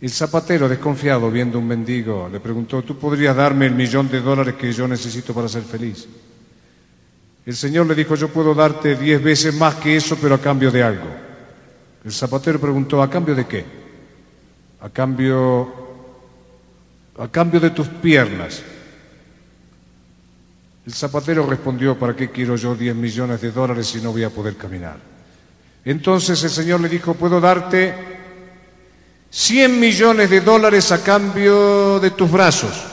[0.00, 4.56] El zapatero, desconfiado, viendo un mendigo, le preguntó, ¿tú podrías darme el millón de dólares
[4.56, 6.08] que yo necesito para ser feliz?
[7.46, 10.70] El Señor le dijo, yo puedo darte diez veces más que eso, pero a cambio
[10.70, 11.08] de algo.
[12.04, 13.64] El zapatero preguntó, ¿a cambio de qué?
[14.80, 15.72] A cambio,
[17.18, 18.62] a cambio de tus piernas.
[20.84, 24.30] El zapatero respondió, ¿para qué quiero yo 10 millones de dólares si no voy a
[24.30, 24.96] poder caminar?
[25.84, 27.94] Entonces el Señor le dijo, puedo darte
[29.30, 32.84] 100 millones de dólares a cambio de tus brazos.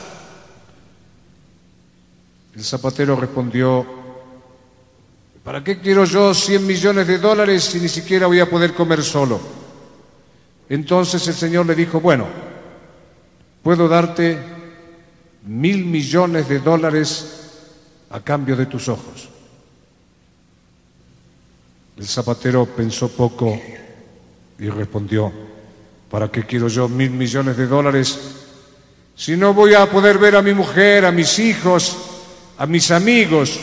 [2.54, 3.84] El zapatero respondió,
[5.42, 9.02] ¿para qué quiero yo 100 millones de dólares si ni siquiera voy a poder comer
[9.02, 9.40] solo?
[10.68, 12.28] Entonces el Señor le dijo, bueno,
[13.64, 14.38] puedo darte
[15.44, 17.39] mil millones de dólares
[18.10, 19.28] a cambio de tus ojos.
[21.96, 23.60] El zapatero pensó poco
[24.58, 25.32] y respondió,
[26.10, 28.18] ¿para qué quiero yo mil millones de dólares
[29.14, 31.96] si no voy a poder ver a mi mujer, a mis hijos,
[32.58, 33.60] a mis amigos?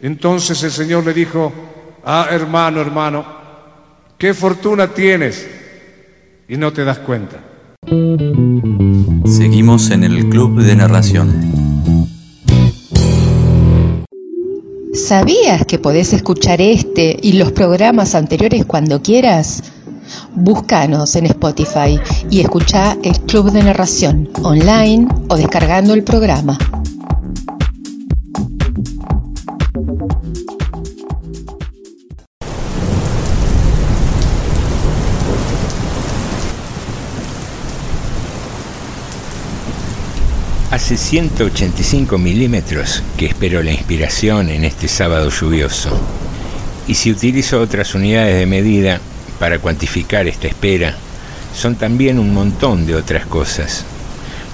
[0.00, 1.52] Entonces el Señor le dijo,
[2.04, 3.26] ah, hermano, hermano,
[4.16, 5.46] qué fortuna tienes
[6.48, 7.44] y no te das cuenta.
[9.26, 11.57] Seguimos en el Club de Narración.
[14.98, 19.62] ¿Sabías que podés escuchar este y los programas anteriores cuando quieras?
[20.34, 26.58] Búscanos en Spotify y escucha el Club de Narración online o descargando el programa.
[40.78, 45.90] Hace 185 milímetros que espero la inspiración en este sábado lluvioso.
[46.86, 49.00] Y si utilizo otras unidades de medida
[49.40, 50.94] para cuantificar esta espera,
[51.52, 53.84] son también un montón de otras cosas.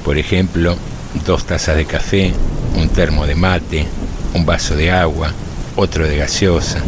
[0.02, 0.76] Por ejemplo,
[1.26, 2.32] dos tazas de café,
[2.74, 3.86] un termo de mate,
[4.32, 5.30] un vaso de agua,
[5.76, 6.78] otro de gaseosa.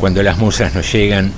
[0.00, 1.30] Cuando las musas no llegan,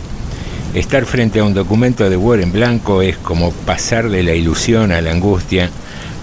[0.73, 4.91] estar frente a un documento de Word en blanco es como pasar de la ilusión
[4.91, 5.69] a la angustia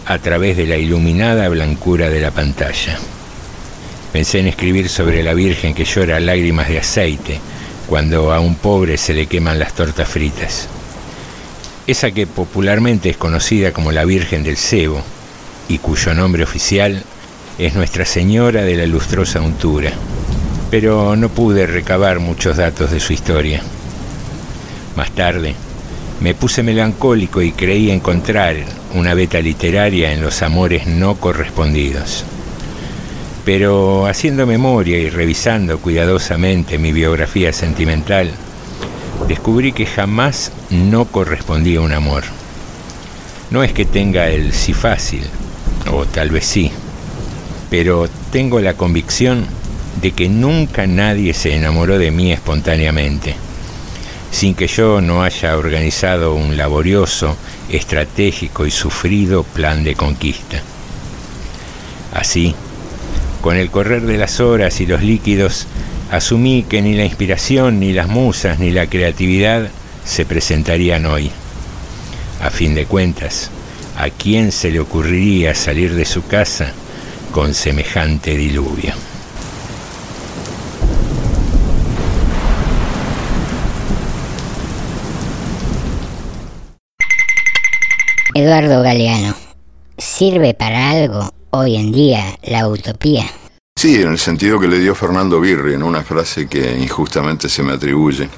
[0.10, 2.98] a través de la iluminada blancura de la pantalla.
[4.12, 7.40] Pensé en escribir sobre la Virgen que llora lágrimas de aceite
[7.86, 10.68] cuando a un pobre se le queman las tortas fritas.
[11.86, 15.04] Esa que popularmente es conocida como la Virgen del Cebo
[15.68, 17.04] y cuyo nombre oficial
[17.60, 19.92] es Nuestra Señora de la Lustrosa Untura.
[20.72, 23.62] Pero no pude recabar muchos datos de su historia.
[24.96, 25.54] Más tarde,
[26.22, 28.58] me puse melancólico y creí encontrar
[28.94, 32.26] una beta literaria en los amores no correspondidos.
[33.46, 38.32] Pero haciendo memoria y revisando cuidadosamente mi biografía sentimental,
[39.28, 42.24] descubrí que jamás no correspondía un amor.
[43.50, 45.24] No es que tenga el sí fácil,
[45.92, 46.72] o tal vez sí,
[47.70, 49.46] pero tengo la convicción
[50.02, 53.36] de que nunca nadie se enamoró de mí espontáneamente
[54.32, 57.36] sin que yo no haya organizado un laborioso,
[57.70, 60.62] estratégico y sufrido plan de conquista.
[62.14, 62.56] Así,
[63.42, 65.68] con el correr de las horas y los líquidos,
[66.12, 69.70] asumí que ni la inspiración, ni las musas, ni la creatividad
[70.06, 71.32] se presentarían hoy.
[72.42, 73.52] A fin de cuentas,
[73.98, 76.72] ¿a quién se le ocurriría salir de su casa
[77.32, 79.09] con semejante diluvio?
[88.40, 89.36] Eduardo Galeano,
[89.98, 93.26] ¿sirve para algo hoy en día la utopía?
[93.76, 97.64] Sí, en el sentido que le dio Fernando Birri en una frase que injustamente se
[97.64, 98.30] me atribuye.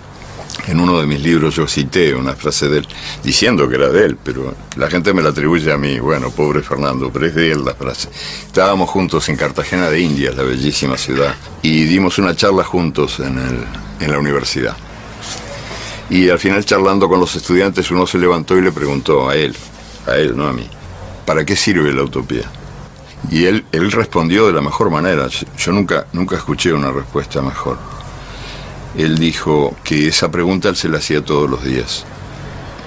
[0.65, 2.87] En uno de mis libros yo cité una frase de él,
[3.23, 5.99] diciendo que era de él, pero la gente me la atribuye a mí.
[5.99, 8.09] Bueno, pobre Fernando, pero es de él la frase.
[8.47, 13.37] Estábamos juntos en Cartagena de Indias, la bellísima ciudad, y dimos una charla juntos en,
[13.37, 13.63] el,
[13.99, 14.75] en la universidad.
[16.09, 19.55] Y al final charlando con los estudiantes uno se levantó y le preguntó a él,
[20.07, 20.67] a él, no a mí.
[21.25, 22.43] ¿Para qué sirve la utopía?
[23.29, 25.27] Y él, él respondió de la mejor manera.
[25.57, 27.77] Yo nunca, nunca escuché una respuesta mejor.
[28.97, 32.05] Él dijo que esa pregunta él se la hacía todos los días.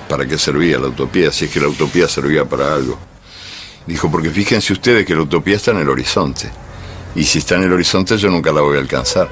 [0.09, 1.33] ¿Para qué servía la utopía?
[1.33, 2.99] Si es que la utopía servía para algo.
[3.87, 6.51] Dijo, porque fíjense ustedes que la utopía está en el horizonte.
[7.15, 9.29] Y si está en el horizonte yo nunca la voy a alcanzar.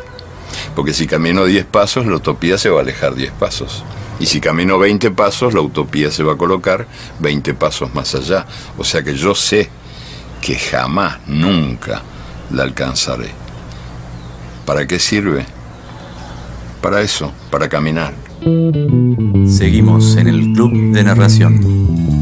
[0.75, 3.85] Porque si camino 10 pasos, la utopía se va a alejar 10 pasos.
[4.23, 6.87] Y si camino 20 pasos, la utopía se va a colocar
[7.19, 8.47] 20 pasos más allá.
[8.79, 9.69] O sea que yo sé
[10.41, 12.03] que jamás, nunca
[12.53, 13.31] la alcanzaré.
[14.65, 15.45] ¿Para qué sirve?
[16.81, 18.15] Para eso, para caminar.
[19.49, 22.22] Seguimos en el Club de Narración.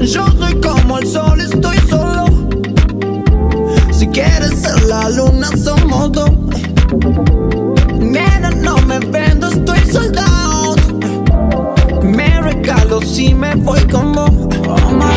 [0.00, 2.26] Yo soy como el sol, estoy solo.
[3.90, 6.30] Si quieres ser la luna, somos dos.
[7.98, 10.76] Nena, no me vendo, estoy soldado.
[12.02, 14.30] Me regalo si me voy con vos.
[14.68, 15.15] Oh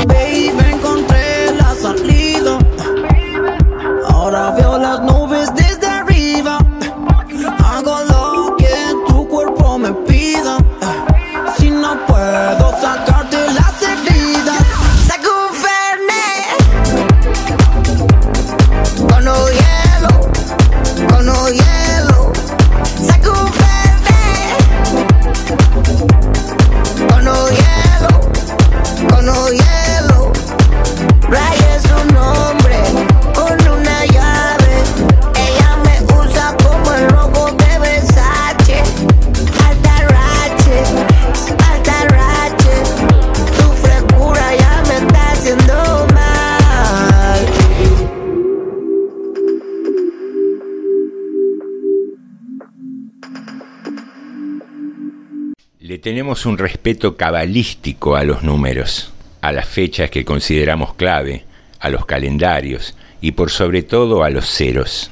[56.19, 61.45] tenemos un respeto cabalístico a los números, a las fechas que consideramos clave,
[61.79, 65.11] a los calendarios y por sobre todo a los ceros.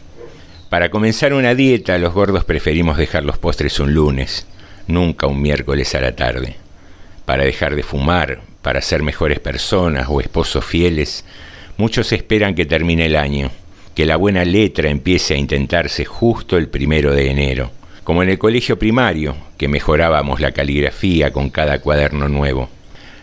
[0.70, 4.48] Para comenzar una dieta, los gordos preferimos dejar los postres un lunes,
[4.88, 6.58] nunca un miércoles a la tarde.
[7.24, 11.24] Para dejar de fumar, para ser mejores personas o esposos fieles,
[11.78, 13.50] muchos esperan que termine el año,
[13.96, 17.72] que la buena letra empiece a intentarse justo el primero de enero,
[18.08, 22.70] como en el colegio primario, que mejorábamos la caligrafía con cada cuaderno nuevo.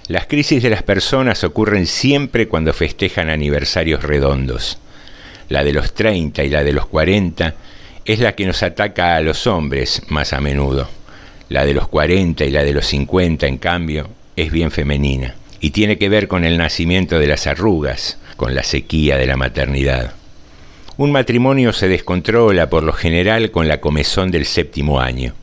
[0.08, 4.76] Las crisis de las personas ocurren siempre cuando festejan aniversarios redondos.
[5.48, 7.54] La de los 30 y la de los 40
[8.04, 10.86] es la que nos ataca a los hombres más a menudo.
[11.48, 15.70] La de los 40 y la de los 50, en cambio, es bien femenina y
[15.70, 20.12] tiene que ver con el nacimiento de las arrugas, con la sequía de la maternidad.
[20.96, 25.34] Un matrimonio se descontrola por lo general con la comezón del séptimo año.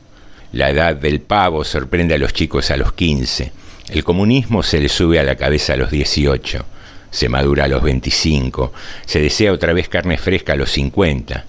[0.50, 3.52] La edad del pavo sorprende a los chicos a los 15.
[3.90, 6.64] El comunismo se le sube a la cabeza a los 18.
[7.10, 8.72] Se madura a los 25.
[9.04, 11.44] Se desea otra vez carne fresca a los 50.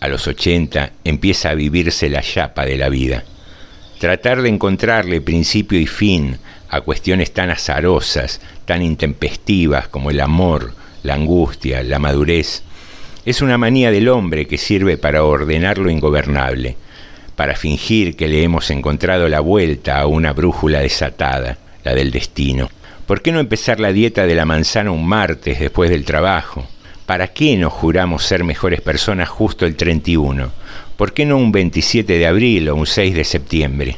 [0.00, 3.24] A los 80 empieza a vivirse la chapa de la vida.
[3.98, 6.36] Tratar de encontrarle principio y fin
[6.68, 12.62] a cuestiones tan azarosas, tan intempestivas como el amor, la angustia, la madurez,
[13.26, 16.76] es una manía del hombre que sirve para ordenar lo ingobernable,
[17.34, 22.70] para fingir que le hemos encontrado la vuelta a una brújula desatada, la del destino.
[23.04, 26.68] ¿Por qué no empezar la dieta de la manzana un martes después del trabajo?
[27.04, 30.52] ¿Para qué nos juramos ser mejores personas justo el 31?
[30.96, 33.96] ¿Por qué no un 27 de abril o un 6 de septiembre?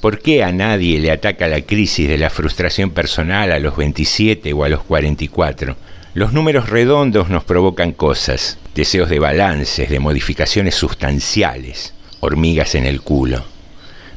[0.00, 4.52] ¿Por qué a nadie le ataca la crisis de la frustración personal a los 27
[4.52, 5.76] o a los 44?
[6.12, 13.00] Los números redondos nos provocan cosas, deseos de balances, de modificaciones sustanciales, hormigas en el
[13.00, 13.44] culo.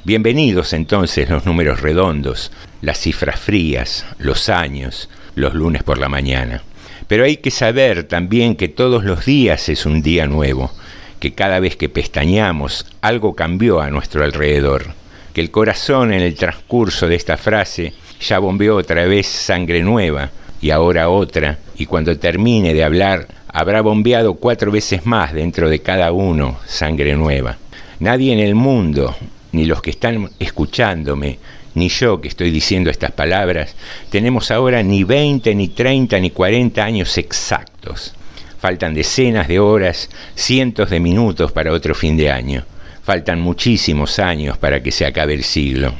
[0.03, 6.63] Bienvenidos entonces los números redondos, las cifras frías, los años, los lunes por la mañana.
[7.07, 10.71] Pero hay que saber también que todos los días es un día nuevo,
[11.19, 14.95] que cada vez que pestañamos algo cambió a nuestro alrededor,
[15.31, 20.31] que el corazón en el transcurso de esta frase ya bombeó otra vez sangre nueva,
[20.63, 25.79] y ahora otra, y cuando termine de hablar habrá bombeado cuatro veces más dentro de
[25.79, 27.57] cada uno sangre nueva.
[27.99, 29.13] Nadie en el mundo,
[29.51, 31.37] ni los que están escuchándome,
[31.75, 33.75] ni yo que estoy diciendo estas palabras,
[34.09, 38.13] tenemos ahora ni 20, ni 30, ni 40 años exactos.
[38.57, 42.63] Faltan decenas de horas, cientos de minutos para otro fin de año.
[43.03, 45.93] Faltan muchísimos años para que se acabe el siglo.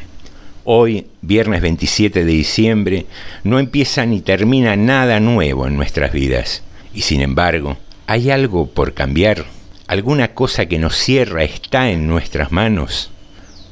[0.66, 3.06] Hoy, viernes 27 de diciembre,
[3.44, 6.64] no empieza ni termina nada nuevo en nuestras vidas.
[6.94, 7.76] Y sin embargo,
[8.08, 9.44] ¿hay algo por cambiar?
[9.88, 13.12] ¿Alguna cosa que nos cierra está en nuestras manos?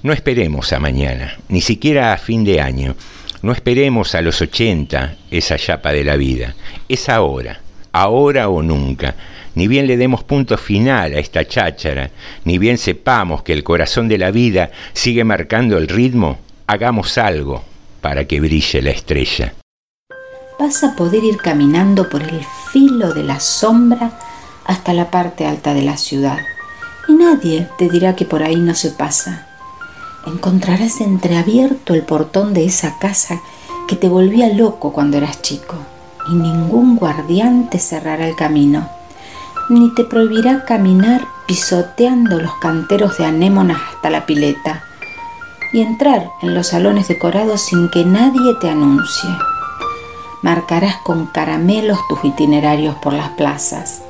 [0.03, 2.97] No esperemos a mañana, ni siquiera a fin de año.
[3.41, 6.55] No esperemos a los 80 esa chapa de la vida.
[6.89, 7.61] Es ahora,
[7.93, 9.15] ahora o nunca.
[9.55, 12.11] Ni bien le demos punto final a esta cháchara,
[12.43, 16.37] ni bien sepamos que el corazón de la vida sigue marcando el ritmo,
[16.67, 17.63] hagamos algo
[18.01, 19.53] para que brille la estrella.
[20.59, 24.19] Vas a poder ir caminando por el filo de la sombra
[24.65, 26.37] hasta la parte alta de la ciudad
[27.07, 29.47] y nadie te dirá que por ahí no se pasa.
[30.25, 33.41] Encontrarás entreabierto el portón de esa casa
[33.87, 35.75] que te volvía loco cuando eras chico
[36.29, 38.89] y ningún guardián te cerrará el camino.
[39.69, 44.83] ni te prohibirá caminar pisoteando los canteros de anémonas hasta la pileta
[45.73, 49.29] y entrar en los salones decorados sin que nadie te anuncie.
[50.41, 54.01] Marcarás con caramelos tus itinerarios por las plazas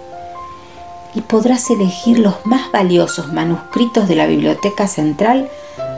[1.14, 5.50] y podrás elegir los más valiosos manuscritos de la Biblioteca Central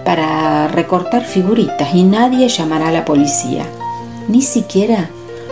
[0.03, 3.65] para recortar figuritas y nadie llamará a la policía.
[4.27, 5.09] Ni siquiera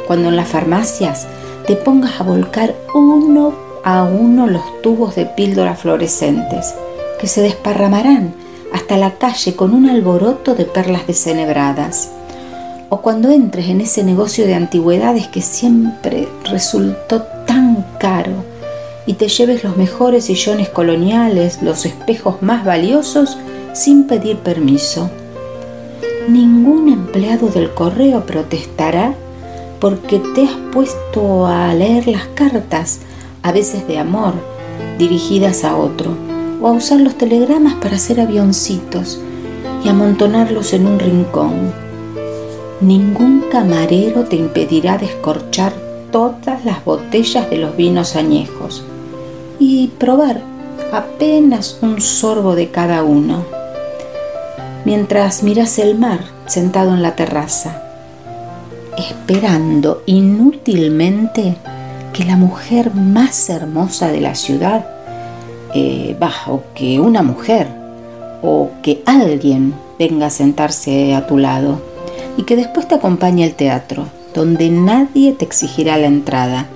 [0.08, 1.28] cuando en las farmacias
[1.68, 3.54] te pongas a volcar uno
[3.84, 6.76] a uno los tubos de píldoras fluorescentes,
[7.20, 8.34] que se desparramarán
[8.72, 12.12] hasta la calle con un alboroto de perlas desenebradas.
[12.90, 18.44] O cuando entres en ese negocio de antigüedades que siempre resultó tan caro
[19.06, 23.38] y te lleves los mejores sillones coloniales, los espejos más valiosos,
[23.74, 25.10] sin pedir permiso.
[26.28, 29.16] Ningún empleado del correo protestará
[29.80, 33.00] porque te has puesto a leer las cartas,
[33.42, 34.34] a veces de amor,
[35.00, 36.16] dirigidas a otro,
[36.62, 39.20] o a usar los telegramas para hacer avioncitos
[39.84, 41.74] y amontonarlos en un rincón.
[42.82, 45.74] Ningún camarero te impedirá descorchar
[46.12, 48.84] todas las botellas de los vinos añejos
[49.60, 50.42] y probar
[50.92, 53.46] apenas un sorbo de cada uno,
[54.86, 57.84] mientras miras el mar sentado en la terraza,
[58.98, 61.56] esperando inútilmente
[62.14, 64.86] que la mujer más hermosa de la ciudad,
[65.74, 66.18] eh,
[66.48, 67.68] o que una mujer,
[68.42, 71.82] o que alguien venga a sentarse a tu lado
[72.38, 76.68] y que después te acompañe al teatro, donde nadie te exigirá la entrada,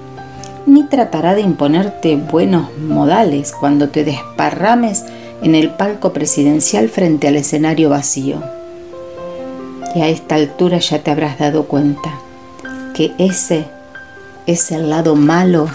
[0.65, 5.05] ni tratará de imponerte buenos modales cuando te desparrames
[5.41, 8.41] en el palco presidencial frente al escenario vacío.
[9.93, 12.19] Y a esta altura ya te habrás dado cuenta
[12.93, 13.65] que ese
[14.45, 15.69] es el lado malo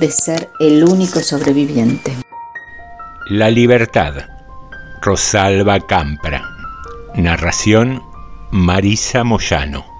[0.00, 2.12] de ser el único sobreviviente.
[3.28, 4.26] La libertad.
[5.00, 6.42] Rosalba Campra.
[7.14, 8.02] Narración
[8.50, 9.93] Marisa Moyano.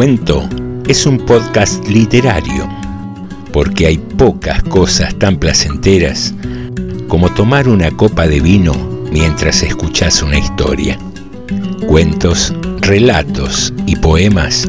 [0.00, 0.48] Cuento
[0.88, 2.66] es un podcast literario,
[3.52, 6.32] porque hay pocas cosas tan placenteras
[7.06, 8.72] como tomar una copa de vino
[9.12, 10.98] mientras escuchas una historia.
[11.86, 14.66] Cuentos, relatos y poemas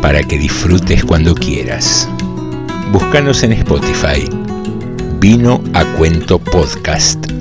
[0.00, 2.08] para que disfrutes cuando quieras.
[2.92, 4.28] Búscanos en Spotify.
[5.18, 7.37] Vino a Cuento Podcast.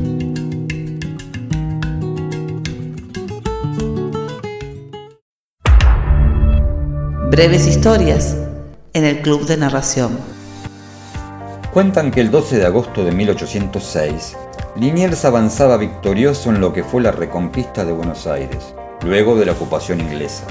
[7.38, 8.36] Breves historias
[8.94, 10.18] en el Club de Narración.
[11.72, 14.36] Cuentan que el 12 de agosto de 1806,
[14.76, 18.74] Liniers avanzaba victorioso en lo que fue la reconquista de Buenos Aires,
[19.06, 20.46] luego de la ocupación inglesa.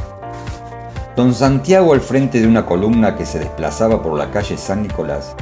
[1.17, 5.35] Don Santiago, al frente de una columna que se desplazaba por la calle San Nicolás,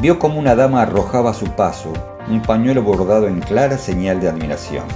[0.00, 1.92] vio como una dama arrojaba a su paso
[2.26, 4.86] un pañuelo bordado en clara señal de admiración.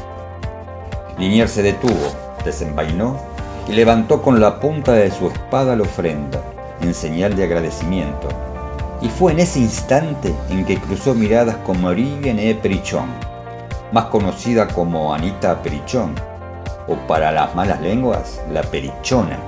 [1.18, 2.10] Liniers se detuvo,
[2.42, 3.18] desenvainó
[3.70, 6.42] levantó con la punta de su espada la ofrenda,
[6.80, 8.28] en señal de agradecimiento.
[9.00, 12.54] Y fue en ese instante en que cruzó miradas con Marie E.
[12.54, 13.06] Perichón,
[13.92, 16.14] más conocida como Anita Perichón,
[16.88, 19.38] o para las malas lenguas, la Perichona.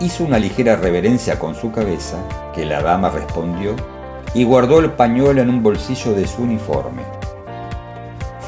[0.00, 2.18] Hizo una ligera reverencia con su cabeza,
[2.54, 3.74] que la dama respondió,
[4.34, 7.02] y guardó el pañuelo en un bolsillo de su uniforme.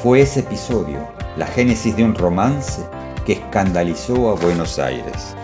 [0.03, 0.99] Fue ese episodio
[1.37, 2.83] la génesis de un romance
[3.29, 5.37] que escandalizó a Buenos Aires.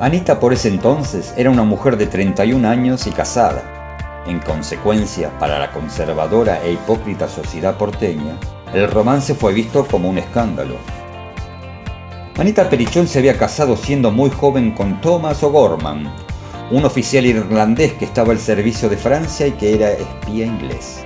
[0.00, 4.24] Anita por ese entonces era una mujer de 31 años y casada.
[4.26, 8.36] En consecuencia, para la conservadora e hipócrita sociedad porteña,
[8.74, 10.74] el romance fue visto como un escándalo.
[12.40, 16.12] Anita Perichón se había casado siendo muy joven con Thomas O'Gorman,
[16.72, 21.04] un oficial irlandés que estaba al servicio de Francia y que era espía inglés.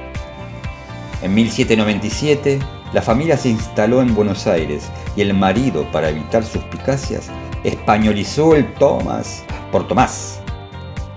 [1.20, 2.58] En 1797,
[2.92, 7.28] la familia se instaló en Buenos Aires y el marido, para evitar suspicacias,
[7.64, 10.40] españolizó el Tomás por Tomás.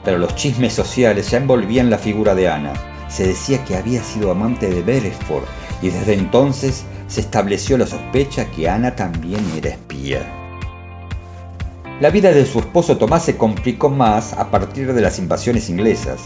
[0.04, 2.74] Pero los chismes sociales ya envolvían la figura de Ana.
[3.08, 5.44] Se decía que había sido amante de Beresford
[5.82, 10.22] y desde entonces se estableció la sospecha que Ana también era espía.
[12.02, 16.22] La vida de su esposo Tomás se complicó más a partir de las invasiones inglesas.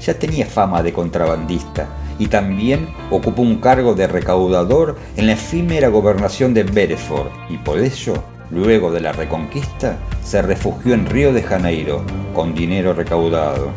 [0.00, 1.88] Ya tenía fama de contrabandista
[2.18, 7.78] y también ocupó un cargo de recaudador en la efímera gobernación de Beresford y por
[7.78, 8.14] ello,
[8.50, 12.02] luego de la reconquista, se refugió en Río de Janeiro
[12.34, 13.70] con dinero recaudado.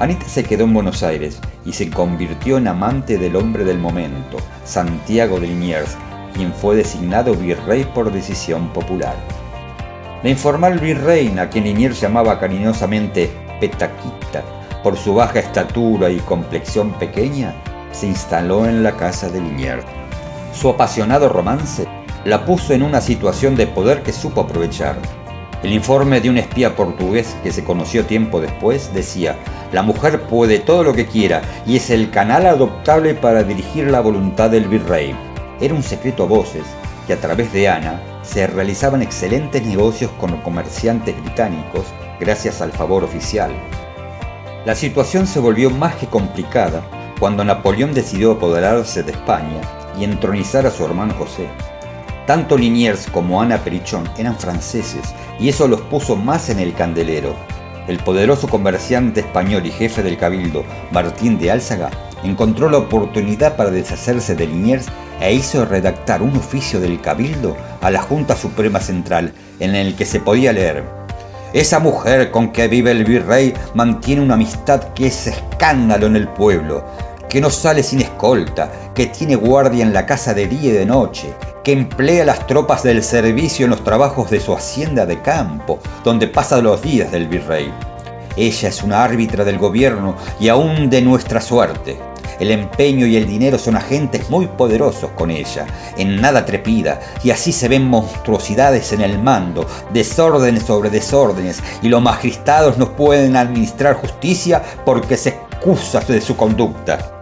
[0.00, 4.38] Anita se quedó en Buenos Aires y se convirtió en amante del hombre del momento,
[4.64, 5.96] Santiago de Liniers,
[6.34, 9.16] quien fue designado virrey por decisión popular.
[10.22, 13.30] La informal virrey, a quien Liniers llamaba cariñosamente
[13.60, 14.44] Petaquita,
[14.82, 17.54] por su baja estatura y complexión pequeña,
[17.92, 19.84] se instaló en la casa de Liniers.
[20.52, 21.86] Su apasionado romance
[22.24, 24.96] la puso en una situación de poder que supo aprovechar.
[25.62, 29.36] El informe de un espía portugués que se conoció tiempo después decía,
[29.72, 34.00] la mujer puede todo lo que quiera y es el canal adoptable para dirigir la
[34.00, 35.16] voluntad del virrey.
[35.60, 36.62] Era un secreto a voces
[37.06, 41.86] que a través de Ana se realizaban excelentes negocios con comerciantes británicos
[42.20, 43.50] gracias al favor oficial.
[44.68, 46.82] La situación se volvió más que complicada
[47.18, 49.62] cuando Napoleón decidió apoderarse de España
[49.98, 51.48] y entronizar a su hermano José.
[52.26, 57.34] Tanto Liniers como Ana Perichón eran franceses y eso los puso más en el candelero.
[57.86, 61.88] El poderoso comerciante español y jefe del cabildo, Martín de Álzaga,
[62.22, 64.88] encontró la oportunidad para deshacerse de Liniers
[65.22, 70.04] e hizo redactar un oficio del cabildo a la Junta Suprema Central en el que
[70.04, 70.97] se podía leer
[71.52, 76.28] esa mujer con que vive el virrey mantiene una amistad que es escándalo en el
[76.28, 76.84] pueblo,
[77.28, 80.86] que no sale sin escolta, que tiene guardia en la casa de día y de
[80.86, 81.32] noche,
[81.64, 86.28] que emplea las tropas del servicio en los trabajos de su hacienda de campo, donde
[86.28, 87.72] pasa los días del virrey.
[88.36, 92.07] Ella es una árbitra del gobierno y aún de nuestra suerte.
[92.40, 95.66] El empeño y el dinero son agentes muy poderosos con ella.
[95.96, 101.88] En nada trepida y así se ven monstruosidades en el mando, desórdenes sobre desórdenes y
[101.88, 107.14] los magistrados no pueden administrar justicia porque se excusa de su conducta.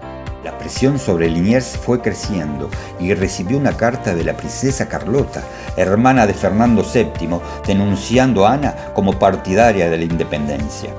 [0.45, 5.43] La presión sobre Liniers fue creciendo y recibió una carta de la princesa Carlota,
[5.77, 10.91] hermana de Fernando VII, denunciando a Ana como partidaria de la independencia.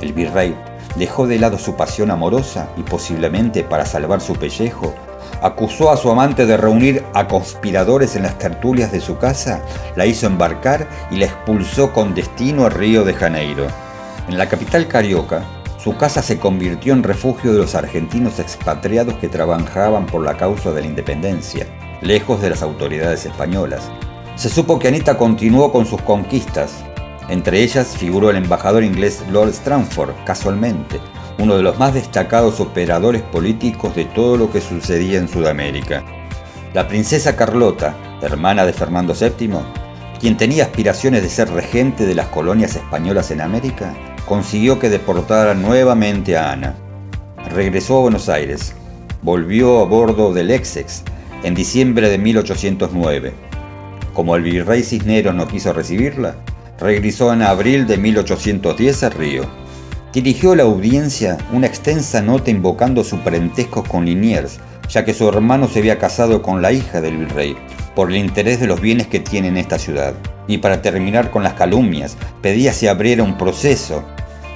[0.00, 0.56] El virrey
[0.96, 4.94] dejó de lado su pasión amorosa y posiblemente para salvar su pellejo,
[5.42, 9.62] acusó a su amante de reunir a conspiradores en las tertulias de su casa,
[9.96, 13.66] la hizo embarcar y la expulsó con destino a Río de Janeiro.
[14.28, 15.42] En la capital carioca,
[15.82, 20.72] su casa se convirtió en refugio de los argentinos expatriados que trabajaban por la causa
[20.72, 21.66] de la independencia,
[22.02, 23.90] lejos de las autoridades españolas.
[24.36, 26.84] Se supo que Anita continuó con sus conquistas.
[27.30, 30.98] Entre ellas figuró el embajador inglés Lord Stranford, casualmente,
[31.38, 36.02] uno de los más destacados operadores políticos de todo lo que sucedía en Sudamérica.
[36.74, 39.50] La princesa Carlota, hermana de Fernando VII,
[40.18, 43.94] quien tenía aspiraciones de ser regente de las colonias españolas en América,
[44.26, 46.74] consiguió que deportaran nuevamente a Ana.
[47.54, 48.74] Regresó a Buenos Aires,
[49.22, 51.04] volvió a bordo del Essex
[51.44, 53.32] en diciembre de 1809.
[54.14, 56.34] Como el virrey Cisneros no quiso recibirla,
[56.80, 59.42] regresó en abril de 1810 a Río.
[60.12, 64.58] Dirigió a la audiencia una extensa nota invocando su parentesco con Liniers,
[64.88, 67.56] ya que su hermano se había casado con la hija del virrey,
[67.94, 70.14] por el interés de los bienes que tiene en esta ciudad.
[70.48, 74.02] Y para terminar con las calumnias, pedía se abriera un proceso.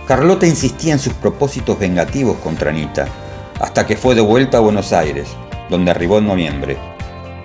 [0.09, 3.07] Carlota insistía en sus propósitos vengativos contra Anita,
[3.61, 5.29] hasta que fue de vuelta a Buenos Aires,
[5.71, 6.94] donde arribó en noviembre.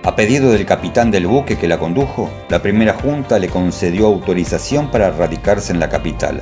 [0.03, 4.89] A pedido del capitán del buque que la condujo, la primera junta le concedió autorización
[4.91, 6.39] para radicarse en la capital,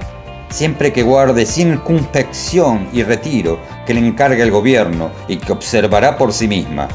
[0.49, 6.33] siempre que guarde circunspección y retiro que le encargue el gobierno y que observará por
[6.33, 6.87] sí misma,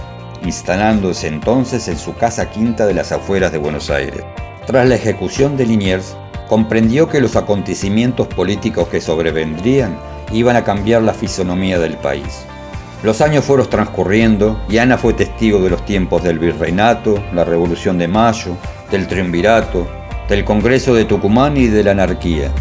[0.45, 4.23] instalándose entonces en su casa quinta de las afueras de Buenos Aires.
[4.65, 6.17] Tras la ejecución de Liniers,
[6.49, 9.99] comprendió que los acontecimientos políticos que sobrevendrían
[10.33, 12.45] iban a cambiar la fisonomía del país.
[13.03, 17.99] Los años fueron transcurriendo y Ana fue testigo de los tiempos del virreinato, la Revolución
[17.99, 18.57] de Mayo,
[18.93, 19.89] del triunvirato,
[20.29, 22.53] del Congreso de Tucumán y de la anarquía.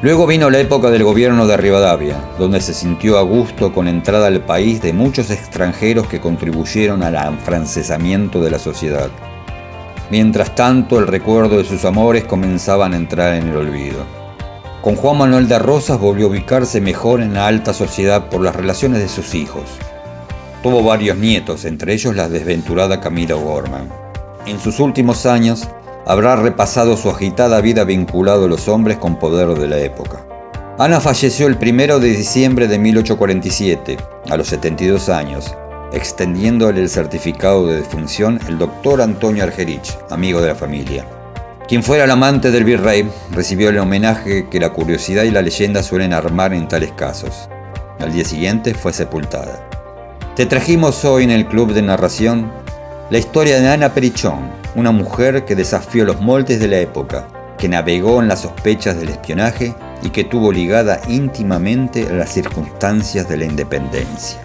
[0.00, 4.28] Luego vino la época del gobierno de Rivadavia, donde se sintió a gusto con entrada
[4.28, 9.10] al país de muchos extranjeros que contribuyeron al afrancesamiento de la sociedad.
[10.10, 14.19] Mientras tanto, el recuerdo de sus amores comenzaban a entrar en el olvido.
[14.82, 18.56] Con Juan Manuel de Rosas volvió a ubicarse mejor en la alta sociedad por las
[18.56, 19.64] relaciones de sus hijos.
[20.62, 23.90] Tuvo varios nietos, entre ellos la desventurada Camila O'Gorman.
[24.46, 25.68] En sus últimos años
[26.06, 30.24] habrá repasado su agitada vida vinculado a los hombres con poder de la época.
[30.78, 33.98] Ana falleció el 1 de diciembre de 1847,
[34.30, 35.54] a los 72 años,
[35.92, 41.19] extendiéndole el certificado de defunción el doctor Antonio Argerich, amigo de la familia.
[41.70, 45.84] Quien fuera el amante del virrey recibió el homenaje que la curiosidad y la leyenda
[45.84, 47.48] suelen armar en tales casos.
[48.00, 49.70] Al día siguiente fue sepultada.
[50.34, 52.50] Te trajimos hoy en el club de narración
[53.10, 57.68] la historia de Ana Perichón, una mujer que desafió los moldes de la época, que
[57.68, 63.36] navegó en las sospechas del espionaje y que tuvo ligada íntimamente a las circunstancias de
[63.36, 64.40] la independencia.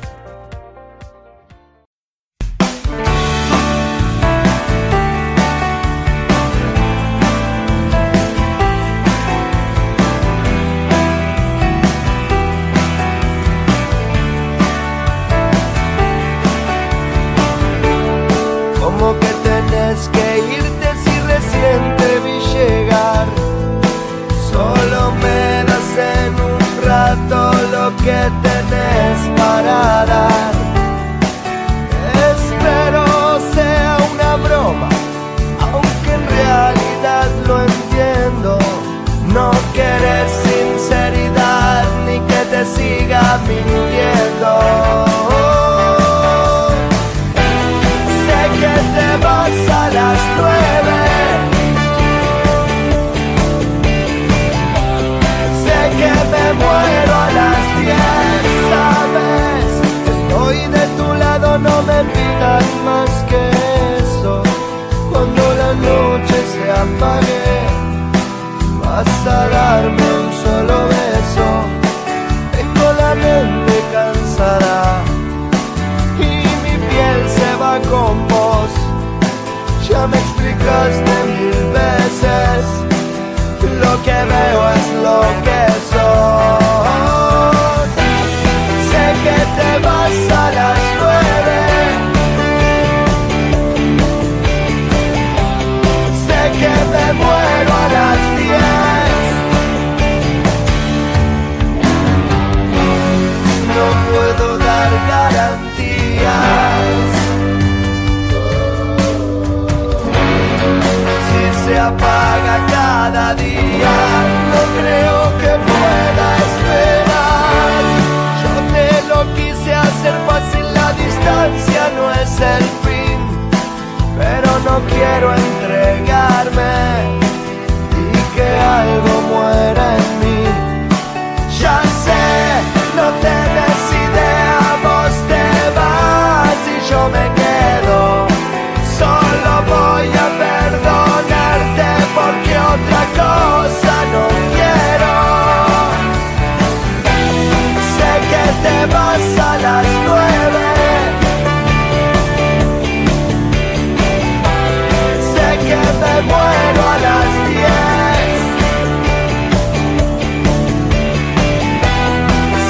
[156.21, 158.39] Muero a las diez.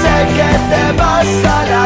[0.02, 1.85] Sé que te vas a las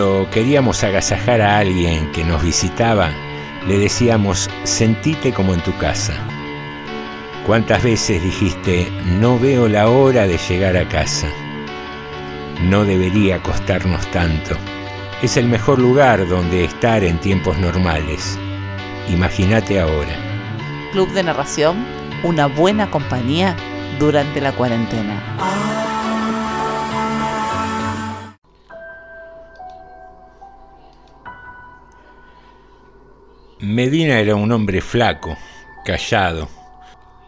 [0.00, 3.10] Cuando queríamos agasajar a alguien que nos visitaba,
[3.68, 6.14] le decíamos, sentite como en tu casa.
[7.44, 8.90] ¿Cuántas veces dijiste,
[9.20, 11.28] no veo la hora de llegar a casa?
[12.62, 14.56] No debería costarnos tanto.
[15.20, 18.38] Es el mejor lugar donde estar en tiempos normales.
[19.10, 20.16] Imagínate ahora.
[20.92, 21.84] Club de Narración,
[22.22, 23.54] una buena compañía
[23.98, 25.79] durante la cuarentena.
[33.70, 35.36] Medina era un hombre flaco,
[35.84, 36.48] callado,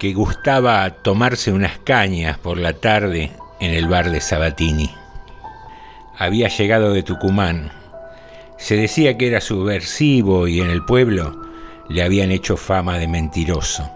[0.00, 3.30] que gustaba tomarse unas cañas por la tarde
[3.60, 4.90] en el bar de Sabatini.
[6.18, 7.70] Había llegado de Tucumán.
[8.58, 11.40] Se decía que era subversivo y en el pueblo
[11.88, 13.88] le habían hecho fama de mentiroso.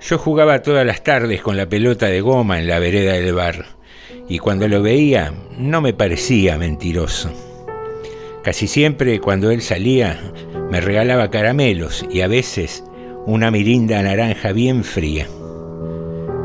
[0.00, 3.66] Yo jugaba todas las tardes con la pelota de goma en la vereda del bar
[4.28, 7.47] y cuando lo veía no me parecía mentiroso.
[8.42, 10.20] Casi siempre cuando él salía
[10.70, 12.84] me regalaba caramelos y a veces
[13.26, 15.26] una mirinda naranja bien fría.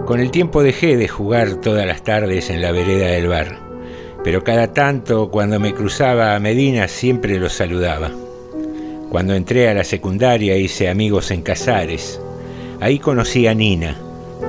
[0.06, 3.58] Con el tiempo dejé de jugar todas las tardes en la vereda del bar,
[4.24, 8.12] pero cada tanto cuando me cruzaba a Medina siempre lo saludaba.
[9.10, 12.20] Cuando entré a la secundaria hice amigos en Casares.
[12.82, 13.96] Ahí conocí a Nina,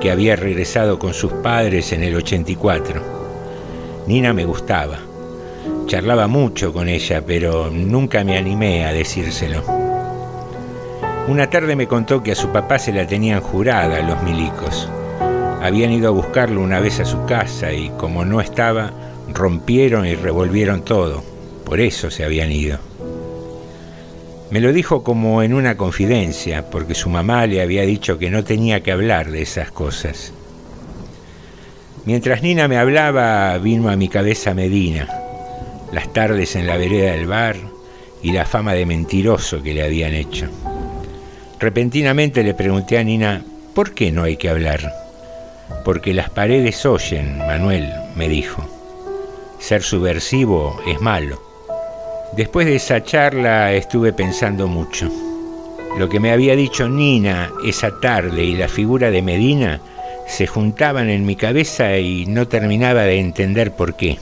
[0.01, 3.01] que había regresado con sus padres en el 84.
[4.07, 4.99] Nina me gustaba.
[5.85, 9.63] Charlaba mucho con ella, pero nunca me animé a decírselo.
[11.27, 14.89] Una tarde me contó que a su papá se la tenían jurada los milicos.
[15.61, 18.91] Habían ido a buscarlo una vez a su casa y como no estaba,
[19.31, 21.23] rompieron y revolvieron todo.
[21.65, 22.79] Por eso se habían ido.
[24.49, 28.43] Me lo dijo como en una confidencia, porque su mamá le había dicho que no
[28.43, 30.33] tenía que hablar de esas cosas.
[32.05, 35.24] Mientras Nina me hablaba, vino a mi cabeza Medina,
[35.91, 37.55] las tardes en la vereda del bar
[38.21, 40.47] y la fama de mentiroso que le habían hecho.
[41.59, 44.93] Repentinamente le pregunté a Nina, ¿por qué no hay que hablar?
[45.83, 48.65] Porque las paredes oyen, Manuel, me dijo.
[49.59, 51.41] Ser subversivo es malo.
[52.35, 55.09] Después de esa charla estuve pensando mucho.
[55.97, 59.79] Lo que me había dicho Nina esa tarde y la figura de Medina
[60.27, 64.19] se juntaban en mi cabeza y no terminaba de entender por qué.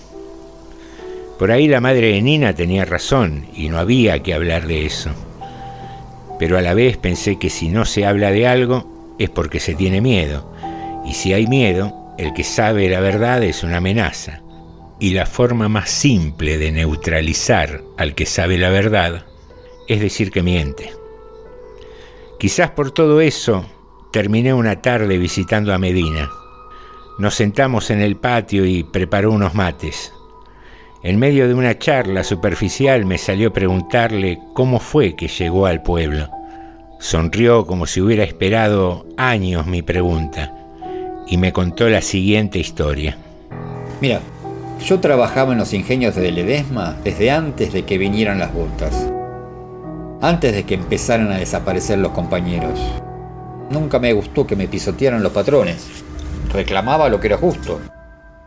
[1.38, 5.10] Por ahí la madre de Nina tenía razón y no había que hablar de eso.
[6.40, 9.76] Pero a la vez pensé que si no se habla de algo es porque se
[9.76, 10.52] tiene miedo.
[11.06, 14.42] Y si hay miedo, el que sabe la verdad es una amenaza.
[15.00, 19.26] Y la forma más simple de neutralizar al que sabe la verdad
[19.88, 20.92] es decir que miente.
[22.40, 23.66] Quizás por todo eso
[24.12, 26.30] terminé una tarde visitando a Medina.
[27.18, 30.14] Nos sentamos en el patio y preparó unos mates.
[31.04, 36.30] En medio de una charla superficial me salió preguntarle cómo fue que llegó al pueblo.
[36.98, 40.54] Sonrió como si hubiera esperado años mi pregunta
[41.28, 43.18] y me contó la siguiente historia.
[44.00, 44.22] Mira,
[44.86, 49.12] yo trabajaba en los ingenios de Ledesma desde antes de que vinieran las botas.
[50.22, 52.80] Antes de que empezaran a desaparecer los compañeros.
[53.70, 55.86] Nunca me gustó que me pisotearan los patrones.
[56.54, 57.82] Reclamaba lo que era justo,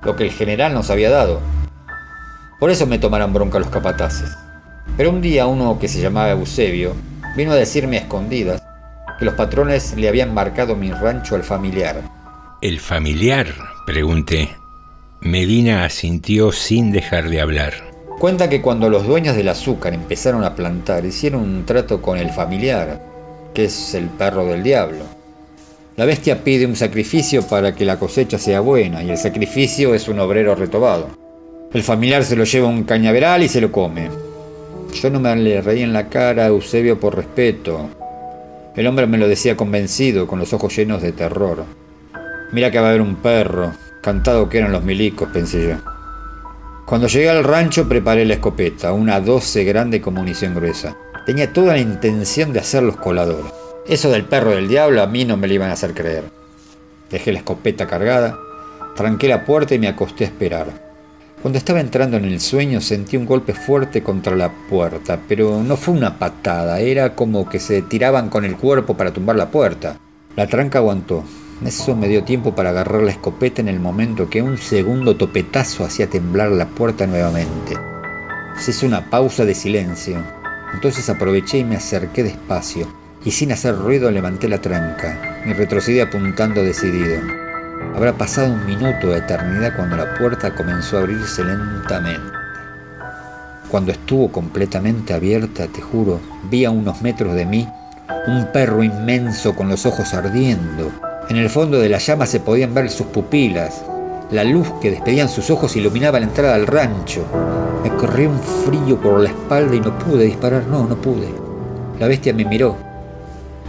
[0.03, 1.43] lo que el general nos había dado.
[2.59, 4.31] Por eso me tomaron bronca los capataces.
[4.97, 6.95] Pero un día uno que se llamaba Eusebio
[7.37, 8.63] vino a decirme a escondidas
[9.19, 12.03] que los patrones le habían marcado mi rancho al familiar.
[12.63, 13.47] ¿El familiar?
[13.85, 14.49] pregunté.
[15.21, 17.75] Medina asintió sin dejar de hablar.
[18.19, 22.31] Cuenta que cuando los dueños del azúcar empezaron a plantar, hicieron un trato con el
[22.31, 23.03] familiar,
[23.53, 25.05] que es el perro del diablo.
[25.97, 30.09] La bestia pide un sacrificio para que la cosecha sea buena, y el sacrificio es
[30.09, 31.26] un obrero retobado.
[31.73, 34.09] El familiar se lo lleva un cañaveral y se lo come.
[34.95, 37.91] Yo no me le reí en la cara a Eusebio por respeto,
[38.77, 41.65] El hombre me lo decía convencido, con los ojos llenos de terror.
[42.53, 45.77] Mira que va a haber un perro, cantado que eran los milicos, pensé yo.
[46.87, 50.97] Cuando llegué al rancho preparé la escopeta, una 12 grande con munición gruesa.
[51.27, 53.53] Tenía toda la intención de hacer los coladores.
[53.89, 56.25] Eso del perro del diablo a mí no me lo iban a hacer creer.
[57.11, 58.39] Dejé la escopeta cargada,
[58.95, 60.86] tranqué la puerta y me acosté a esperar.
[61.43, 65.77] Cuando estaba entrando en el sueño sentí un golpe fuerte contra la puerta, pero no
[65.77, 69.99] fue una patada, era como que se tiraban con el cuerpo para tumbar la puerta.
[70.35, 71.23] La tranca aguantó,
[71.65, 75.85] eso me dio tiempo para agarrar la escopeta en el momento que un segundo topetazo
[75.85, 77.77] hacía temblar la puerta nuevamente.
[78.59, 80.23] Se hizo una pausa de silencio.
[80.75, 82.89] Entonces aproveché y me acerqué despacio,
[83.25, 87.46] y sin hacer ruido levanté la tranca y retrocedí apuntando decidido.
[87.97, 92.31] Habrá pasado un minuto de eternidad cuando la puerta comenzó a abrirse lentamente.
[93.71, 96.21] Cuando estuvo completamente abierta, te juro,
[96.51, 97.67] vi a unos metros de mí
[98.27, 100.93] un perro inmenso con los ojos ardiendo,
[101.31, 103.83] en el fondo de la llama se podían ver sus pupilas.
[104.31, 107.25] La luz que despedían sus ojos iluminaba la entrada al rancho.
[107.83, 111.31] Me corrió un frío por la espalda y no pude disparar, no, no pude.
[111.99, 112.77] La bestia me miró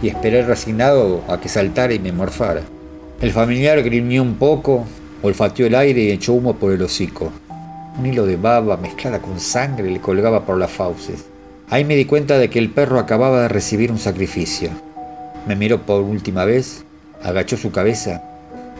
[0.02, 2.60] y esperé resignado a que saltara y me morfara.
[3.20, 4.86] El familiar grimió un poco,
[5.22, 7.32] olfateó el aire y echó humo por el hocico.
[7.98, 11.24] Un hilo de baba mezclada con sangre le colgaba por las fauces.
[11.68, 14.70] Ahí me di cuenta de que el perro acababa de recibir un sacrificio.
[15.48, 16.84] Me miró por última vez
[17.24, 18.22] agachó su cabeza,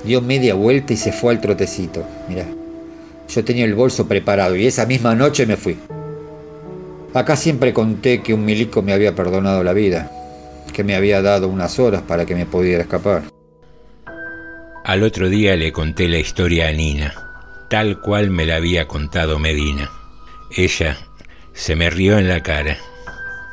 [0.05, 2.05] dio media vuelta y se fue al trotecito.
[2.29, 2.45] Mira,
[3.29, 5.77] yo tenía el bolso preparado y esa misma noche me fui.
[7.13, 10.13] Acá siempre conté que un milico me había perdonado la vida,
[10.73, 13.38] que me había dado unas horas para que me pudiera escapar.
[14.89, 17.13] Al otro día le conté la historia a Nina,
[17.69, 19.91] tal cual me la había contado Medina.
[20.51, 20.97] Ella
[21.53, 22.79] se me rió en la cara.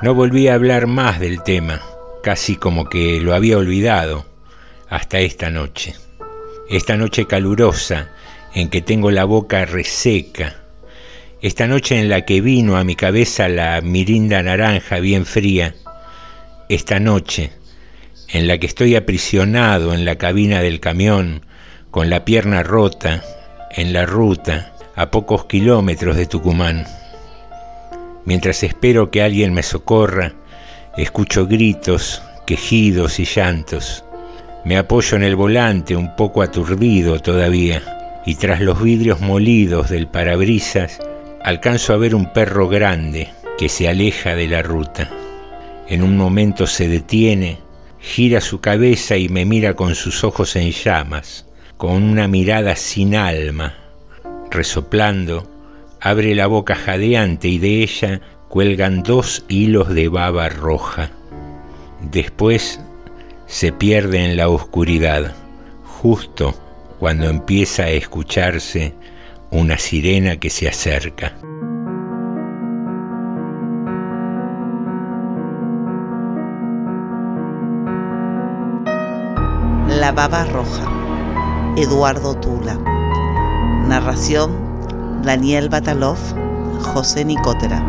[0.02, 1.82] No volví a hablar más del tema,
[2.24, 4.26] casi como que lo había olvidado
[4.88, 5.96] hasta esta noche.
[6.70, 8.12] Esta noche calurosa
[8.54, 10.56] en que tengo la boca reseca.
[11.42, 15.76] Esta noche en la que vino a mi cabeza la mirinda naranja bien fría.
[16.70, 17.52] Esta noche
[18.30, 21.46] en la que estoy aprisionado en la cabina del camión
[21.92, 23.24] con la pierna rota
[23.72, 26.86] en la ruta a pocos kilómetros de Tucumán.
[28.24, 30.34] Mientras espero que alguien me socorra,
[30.98, 34.04] escucho gritos, quejidos y llantos.
[34.64, 37.82] Me apoyo en el volante un poco aturdido todavía
[38.26, 41.00] y tras los vidrios molidos del parabrisas
[41.44, 45.12] alcanzo a ver un perro grande que se aleja de la ruta.
[45.88, 47.60] En un momento se detiene,
[48.06, 53.16] gira su cabeza y me mira con sus ojos en llamas, con una mirada sin
[53.16, 53.74] alma.
[54.52, 55.50] Resoplando,
[56.00, 61.10] abre la boca jadeante y de ella cuelgan dos hilos de baba roja.
[62.12, 62.80] Después
[63.48, 65.34] se pierde en la oscuridad,
[65.84, 66.54] justo
[67.00, 68.94] cuando empieza a escucharse
[69.50, 71.34] una sirena que se acerca.
[80.06, 80.86] La baba roja,
[81.78, 82.76] Eduardo Tula.
[83.88, 84.52] Narración,
[85.24, 86.20] Daniel Batalov,
[86.94, 87.84] José Nicotera.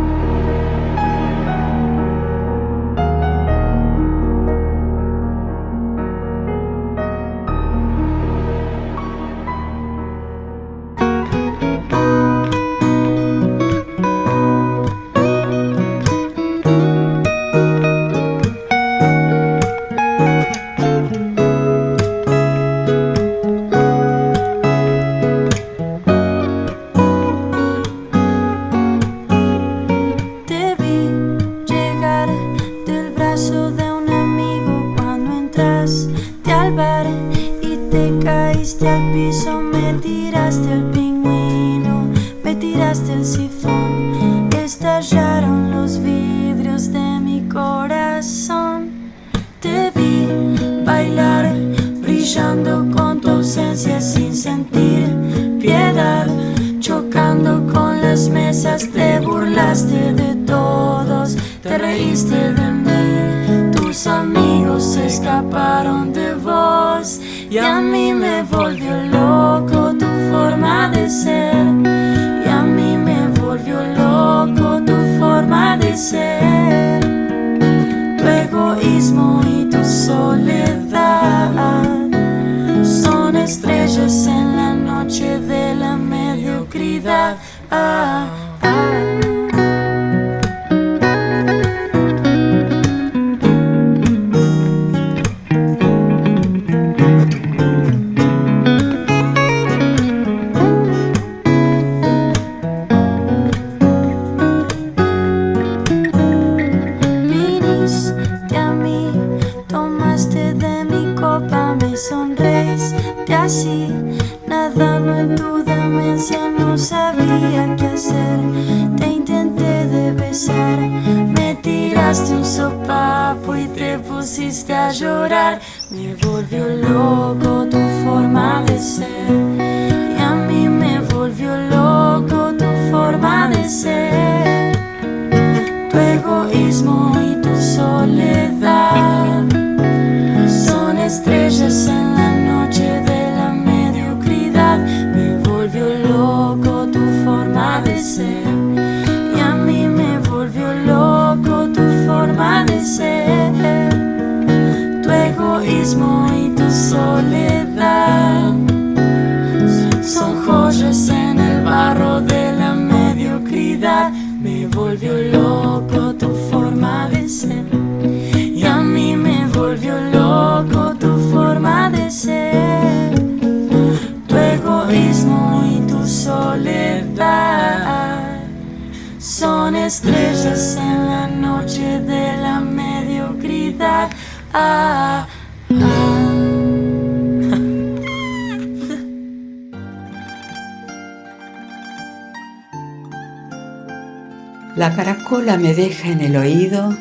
[194.76, 196.94] La caracola me deja en el oído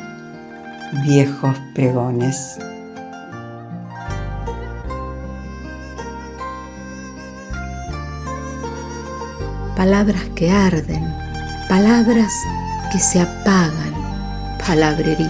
[1.04, 2.58] viejos pregones.
[9.76, 11.04] Palabras que arden,
[11.68, 12.32] palabras
[12.90, 13.92] que se apagan,
[14.66, 15.28] palabrerío.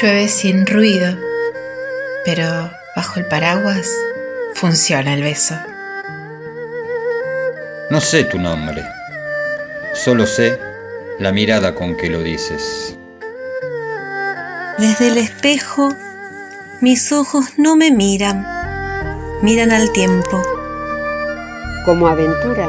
[0.00, 1.16] Llueve sin ruido,
[2.24, 3.90] pero bajo el paraguas
[4.54, 5.56] funciona el beso.
[7.94, 8.82] No sé tu nombre,
[9.92, 10.58] solo sé
[11.20, 12.98] la mirada con que lo dices.
[14.78, 15.94] Desde el espejo,
[16.80, 18.44] mis ojos no me miran,
[19.42, 20.42] miran al tiempo.
[21.84, 22.68] Como aventura,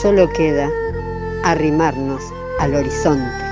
[0.00, 0.70] solo queda
[1.42, 2.22] arrimarnos
[2.60, 3.43] al horizonte.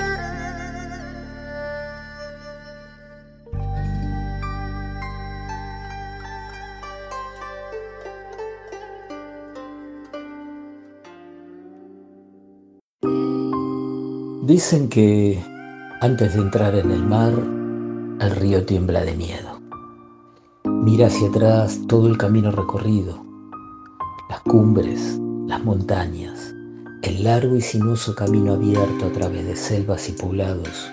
[14.53, 15.43] Dicen que
[16.03, 17.33] antes de entrar en el mar,
[18.21, 19.59] el río tiembla de miedo.
[20.65, 23.25] Mira hacia atrás todo el camino recorrido,
[24.29, 26.55] las cumbres, las montañas,
[27.01, 30.93] el largo y sinuoso camino abierto a través de selvas y poblados,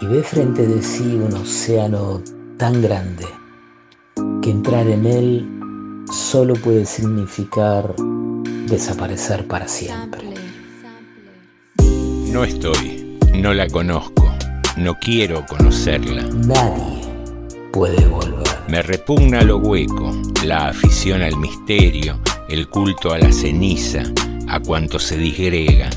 [0.00, 2.22] y ve frente de sí un océano
[2.56, 3.26] tan grande
[4.40, 7.94] que entrar en él solo puede significar
[8.70, 10.29] desaparecer para siempre.
[12.32, 14.32] No estoy, no la conozco,
[14.76, 16.22] no quiero conocerla.
[16.22, 17.00] Nadie
[17.72, 18.46] puede volver.
[18.68, 20.12] Me repugna lo hueco,
[20.44, 24.04] la afición al misterio, el culto a la ceniza,
[24.46, 25.90] a cuanto se disgrega.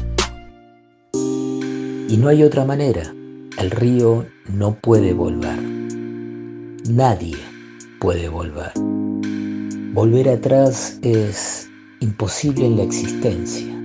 [1.14, 3.14] Y no hay otra manera.
[3.60, 5.62] El río no puede volver.
[6.90, 7.38] Nadie
[8.00, 8.72] puede volver.
[9.94, 11.70] Volver atrás es
[12.00, 13.83] imposible en la existencia.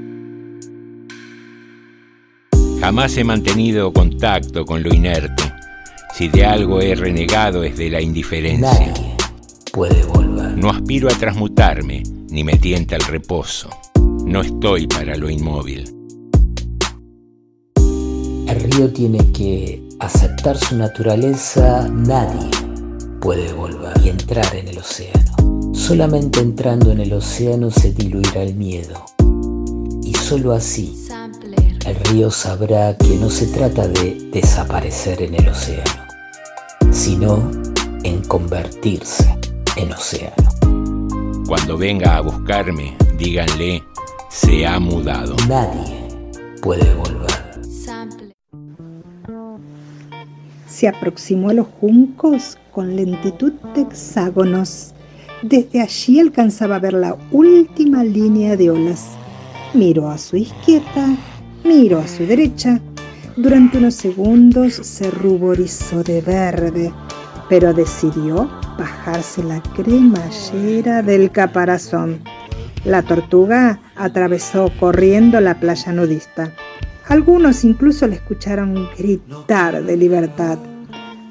[2.80, 5.52] Jamás he mantenido contacto con lo inerte.
[6.14, 8.72] Si de algo he renegado es de la indiferencia.
[8.72, 9.16] Nadie
[9.72, 10.56] puede volver.
[10.56, 13.68] No aspiro a transmutarme, ni me tienta el reposo.
[14.24, 15.92] No estoy para lo inmóvil.
[18.46, 21.88] El río tiene que aceptar su naturaleza.
[21.88, 22.48] Nadie
[23.20, 25.74] puede volver y entrar en el océano.
[25.74, 29.04] Solamente entrando en el océano se diluirá el miedo.
[30.04, 30.94] Y solo así
[31.88, 36.06] el río sabrá que no se trata de desaparecer en el océano,
[36.90, 37.50] sino
[38.04, 39.34] en convertirse
[39.76, 40.48] en océano.
[41.46, 43.82] Cuando venga a buscarme, díganle,
[44.28, 45.34] se ha mudado.
[45.48, 46.08] Nadie
[46.60, 47.28] puede volver.
[50.66, 54.92] Se aproximó a los juncos con lentitud de hexágonos.
[55.42, 59.08] Desde allí alcanzaba a ver la última línea de olas.
[59.74, 61.16] Miró a su izquierda,
[61.68, 62.80] miró a su derecha.
[63.36, 66.92] Durante unos segundos se ruborizó de verde,
[67.48, 72.20] pero decidió bajarse la cremallera del caparazón.
[72.84, 76.52] La tortuga atravesó corriendo la playa nudista.
[77.08, 80.58] Algunos incluso le escucharon gritar de libertad.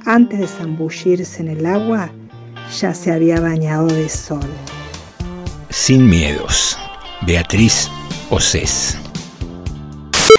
[0.05, 2.11] Antes de zambullirse en el agua,
[2.79, 4.49] ya se había bañado de sol.
[5.69, 6.77] Sin miedos.
[7.25, 7.89] Beatriz
[8.29, 8.97] Océs.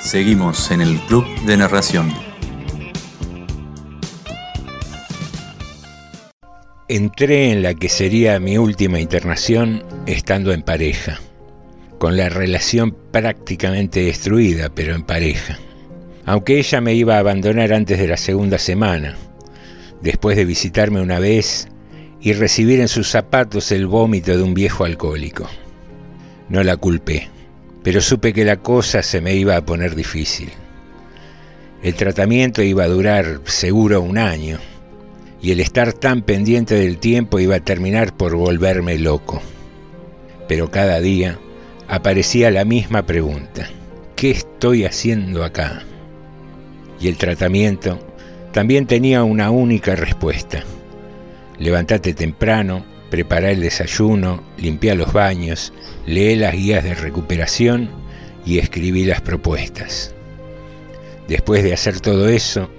[0.09, 2.11] Seguimos en el Club de Narración.
[6.89, 11.21] entré en la que sería mi última internación estando en pareja,
[11.99, 15.59] con la relación prácticamente destruida, pero en pareja.
[16.25, 19.15] Aunque ella me iba a abandonar antes de la segunda semana,
[20.01, 21.69] después de visitarme una vez
[22.19, 25.47] y recibir en sus zapatos el vómito de un viejo alcohólico.
[26.49, 27.29] No la culpé,
[27.83, 30.51] pero supe que la cosa se me iba a poner difícil.
[31.83, 34.59] El tratamiento iba a durar seguro un año
[35.41, 39.41] y el estar tan pendiente del tiempo iba a terminar por volverme loco.
[40.49, 41.39] Pero cada día
[41.87, 43.69] aparecía la misma pregunta.
[44.17, 45.85] ¿Qué estoy haciendo acá?
[47.01, 48.01] Y el tratamiento
[48.53, 50.65] también tenía una única respuesta.
[51.59, 55.73] Levantate temprano, prepara el desayuno, limpia los baños,
[56.07, 57.91] lee las guías de recuperación
[58.45, 60.15] y escribí las propuestas.
[61.27, 62.71] Después de hacer todo eso,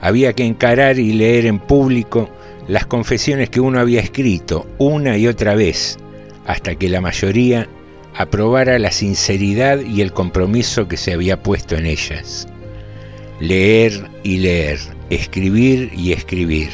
[0.00, 2.28] había que encarar y leer en público
[2.68, 5.98] las confesiones que uno había escrito una y otra vez,
[6.46, 7.68] hasta que la mayoría
[8.14, 12.48] aprobara la sinceridad y el compromiso que se había puesto en ellas.
[13.40, 14.78] Leer y leer,
[15.10, 16.70] escribir y escribir,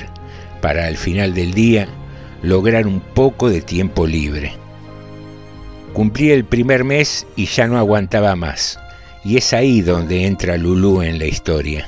[0.60, 1.88] para al final del día
[2.42, 4.52] lograr un poco de tiempo libre.
[5.92, 8.78] Cumplí el primer mes y ya no aguantaba más,
[9.24, 11.86] y es ahí donde entra Lulú en la historia.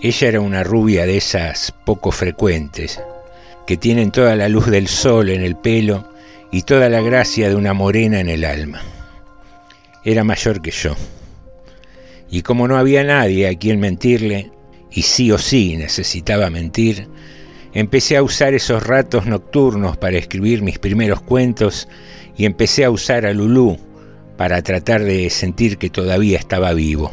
[0.00, 3.00] Ella era una rubia de esas poco frecuentes,
[3.66, 6.08] que tienen toda la luz del sol en el pelo
[6.50, 8.82] y toda la gracia de una morena en el alma.
[10.04, 10.94] Era mayor que yo.
[12.30, 14.50] Y como no había nadie a quien mentirle,
[14.90, 17.08] y sí o sí necesitaba mentir,
[17.74, 21.88] empecé a usar esos ratos nocturnos para escribir mis primeros cuentos
[22.36, 23.78] y empecé a usar a Lulú
[24.36, 27.12] para tratar de sentir que todavía estaba vivo.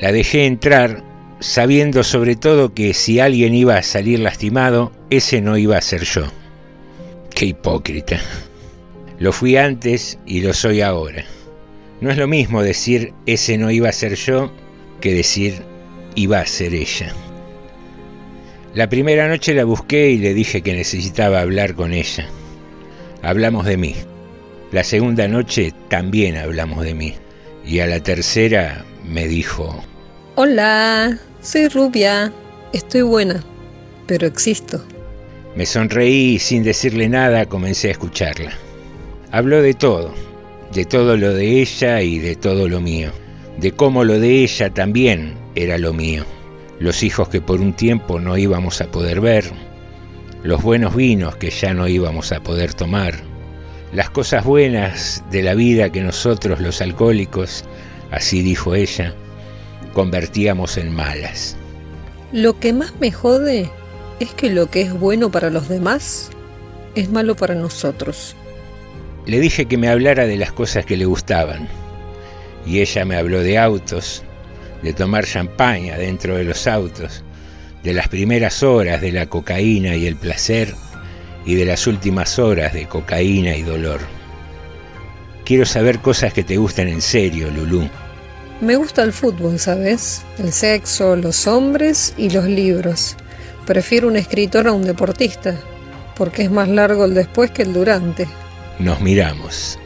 [0.00, 1.02] La dejé entrar
[1.40, 6.04] sabiendo sobre todo que si alguien iba a salir lastimado, ese no iba a ser
[6.04, 6.24] yo.
[7.34, 8.20] Qué hipócrita.
[9.18, 11.24] Lo fui antes y lo soy ahora.
[12.00, 14.52] No es lo mismo decir ese no iba a ser yo
[15.00, 15.62] que decir
[16.14, 17.12] iba a ser ella.
[18.74, 22.26] La primera noche la busqué y le dije que necesitaba hablar con ella.
[23.22, 23.94] Hablamos de mí.
[24.72, 27.14] La segunda noche también hablamos de mí.
[27.64, 29.80] Y a la tercera me dijo,
[30.34, 32.32] Hola, soy rubia,
[32.72, 33.44] estoy buena,
[34.08, 34.84] pero existo.
[35.54, 38.50] Me sonreí y sin decirle nada comencé a escucharla.
[39.30, 40.12] Habló de todo,
[40.72, 43.12] de todo lo de ella y de todo lo mío,
[43.58, 46.24] de cómo lo de ella también era lo mío,
[46.78, 49.44] los hijos que por un tiempo no íbamos a poder ver,
[50.42, 53.14] los buenos vinos que ya no íbamos a poder tomar,
[53.92, 57.64] las cosas buenas de la vida que nosotros los alcohólicos,
[58.10, 59.14] así dijo ella,
[59.92, 61.56] convertíamos en malas.
[62.32, 63.70] Lo que más me jode
[64.18, 66.30] es que lo que es bueno para los demás
[66.94, 68.34] es malo para nosotros.
[69.26, 71.68] Le dije que me hablara de las cosas que le gustaban,
[72.66, 74.24] y ella me habló de autos,
[74.84, 77.24] de tomar champaña dentro de los autos,
[77.82, 80.74] de las primeras horas de la cocaína y el placer,
[81.46, 84.00] y de las últimas horas de cocaína y dolor.
[85.44, 87.88] Quiero saber cosas que te gustan en serio, Lulú.
[88.60, 90.22] Me gusta el fútbol, ¿sabes?
[90.38, 93.16] El sexo, los hombres y los libros.
[93.66, 95.54] Prefiero un escritor a un deportista,
[96.14, 98.26] porque es más largo el después que el durante.
[98.78, 99.78] Nos miramos.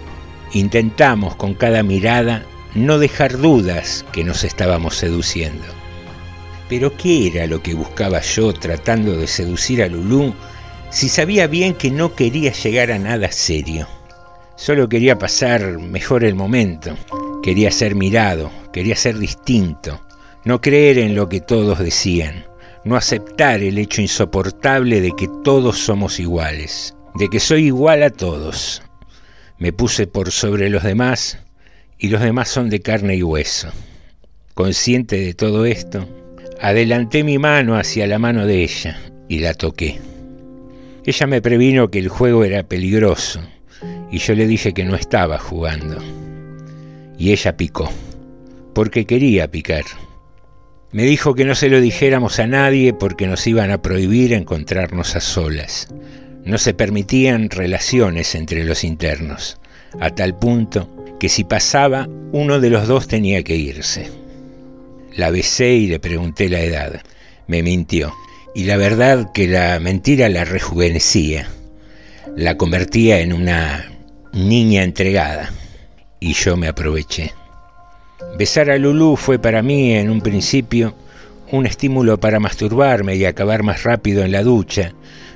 [0.53, 2.45] Intentamos con cada mirada
[2.79, 5.65] no dejar dudas que nos estábamos seduciendo.
[6.69, 10.35] Pero ¿qué era lo que buscaba yo tratando de seducir a Lulú
[10.91, 13.87] si sabía bien que no quería llegar a nada serio?
[14.57, 16.97] Solo quería pasar mejor el momento,
[17.43, 20.05] quería ser mirado, quería ser distinto,
[20.45, 22.45] no creer en lo que todos decían,
[22.85, 28.11] no aceptar el hecho insoportable de que todos somos iguales, de que soy igual a
[28.11, 28.83] todos.
[29.59, 31.39] Me puse por sobre los demás
[31.99, 33.69] y los demás son de carne y hueso.
[34.55, 36.09] Consciente de todo esto,
[36.61, 38.99] adelanté mi mano hacia la mano de ella
[39.29, 39.99] y la toqué.
[41.05, 43.41] Ella me previno que el juego era peligroso
[44.11, 45.99] y yo le dije que no estaba jugando.
[47.19, 47.91] Y ella picó,
[48.75, 49.85] porque quería picar.
[50.93, 55.17] Me dijo que no se lo dijéramos a nadie porque nos iban a prohibir encontrarnos
[55.17, 55.89] a solas.
[56.45, 59.59] No se permitían relaciones entre los internos,
[60.01, 64.11] a tal punto que si pasaba, uno de los dos tenía que irse.
[65.15, 67.03] La besé y le pregunté la edad.
[67.47, 68.15] Me mintió.
[68.55, 71.49] Y la verdad que la mentira la rejuvenecía,
[72.37, 73.85] la convertía en una
[74.33, 75.53] niña entregada,
[76.21, 77.33] y yo me aproveché.
[78.37, 80.95] Besar a Lulú fue para mí en un principio
[81.51, 84.93] un estímulo para masturbarme y acabar más rápido en la ducha,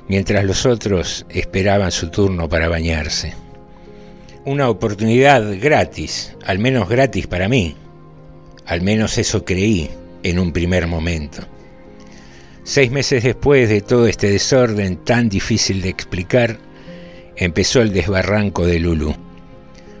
[0.07, 3.42] mientras los otros esperaban su turno para bañarse.
[4.45, 7.77] Una oportunidad gratis, al menos gratis para mí.
[8.65, 9.89] Al menos eso creí
[10.21, 11.43] en un primer momento.
[12.65, 16.57] Seis meses después de todo este desorden tan difícil de explicar,
[17.37, 19.15] empezó el desbarranco de Lulu.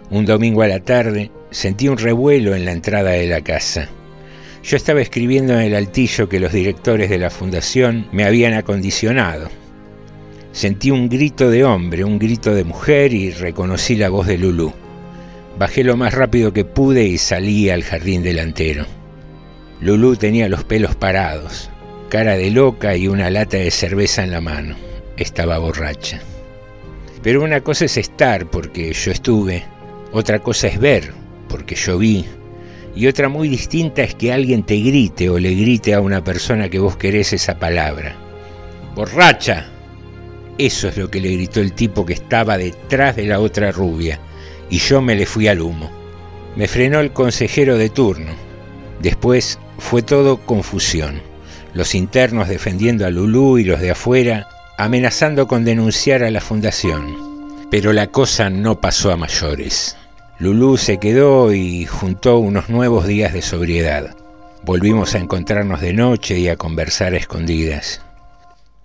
[0.09, 3.87] Un domingo a la tarde sentí un revuelo en la entrada de la casa.
[4.61, 9.62] Yo estaba escribiendo en el altillo que los directores de la fundación me habían acondicionado.
[10.53, 14.71] Sentí un grito de hombre, un grito de mujer y reconocí la voz de Lulú.
[15.57, 18.85] Bajé lo más rápido que pude y salí al jardín delantero.
[19.81, 21.71] Lulú tenía los pelos parados,
[22.07, 24.75] cara de loca y una lata de cerveza en la mano.
[25.17, 26.21] Estaba borracha.
[27.23, 29.63] Pero una cosa es estar porque yo estuve,
[30.11, 31.13] otra cosa es ver
[31.49, 32.25] porque yo vi,
[32.95, 36.69] y otra muy distinta es que alguien te grite o le grite a una persona
[36.69, 38.15] que vos querés esa palabra.
[38.93, 39.73] ¡Borracha!
[40.57, 44.19] Eso es lo que le gritó el tipo que estaba detrás de la otra rubia,
[44.69, 45.91] y yo me le fui al humo.
[46.55, 48.31] Me frenó el consejero de turno.
[48.99, 51.21] Después fue todo confusión.
[51.73, 54.47] Los internos defendiendo a Lulú y los de afuera
[54.77, 57.15] amenazando con denunciar a la fundación.
[57.71, 59.97] Pero la cosa no pasó a mayores.
[60.37, 64.15] Lulú se quedó y juntó unos nuevos días de sobriedad.
[64.63, 68.01] Volvimos a encontrarnos de noche y a conversar a escondidas.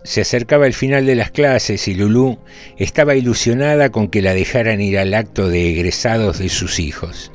[0.04, 2.38] Se acercaba el final de las clases y Lulú
[2.76, 7.32] estaba ilusionada con que la dejaran ir al acto de egresados de sus hijos.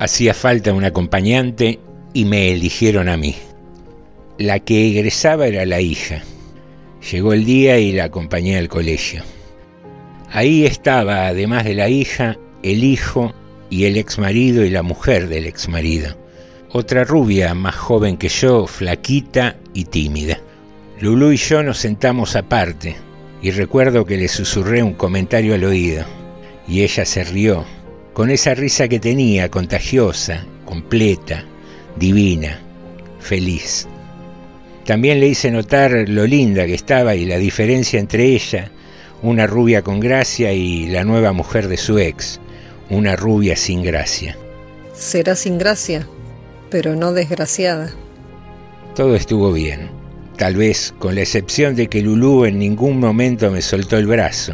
[0.00, 1.78] Hacía falta un acompañante
[2.14, 3.36] y me eligieron a mí.
[4.38, 6.22] La que egresaba era la hija.
[7.12, 9.22] Llegó el día y la acompañé al colegio.
[10.32, 13.32] Ahí estaba, además de la hija, el hijo
[13.70, 16.16] y el ex marido y la mujer del ex marido.
[16.72, 20.40] Otra rubia más joven que yo, flaquita y tímida.
[21.00, 22.96] Lulú y yo nos sentamos aparte
[23.42, 26.04] y recuerdo que le susurré un comentario al oído
[26.68, 27.64] y ella se rió,
[28.12, 31.44] con esa risa que tenía, contagiosa, completa,
[31.96, 32.60] divina,
[33.20, 33.88] feliz.
[34.84, 38.70] También le hice notar lo linda que estaba y la diferencia entre ella,
[39.22, 42.40] una rubia con gracia, y la nueva mujer de su ex,
[42.88, 44.36] una rubia sin gracia.
[44.92, 46.06] Será sin gracia,
[46.70, 47.90] pero no desgraciada.
[48.94, 49.88] Todo estuvo bien,
[50.36, 54.52] tal vez con la excepción de que Lulú en ningún momento me soltó el brazo,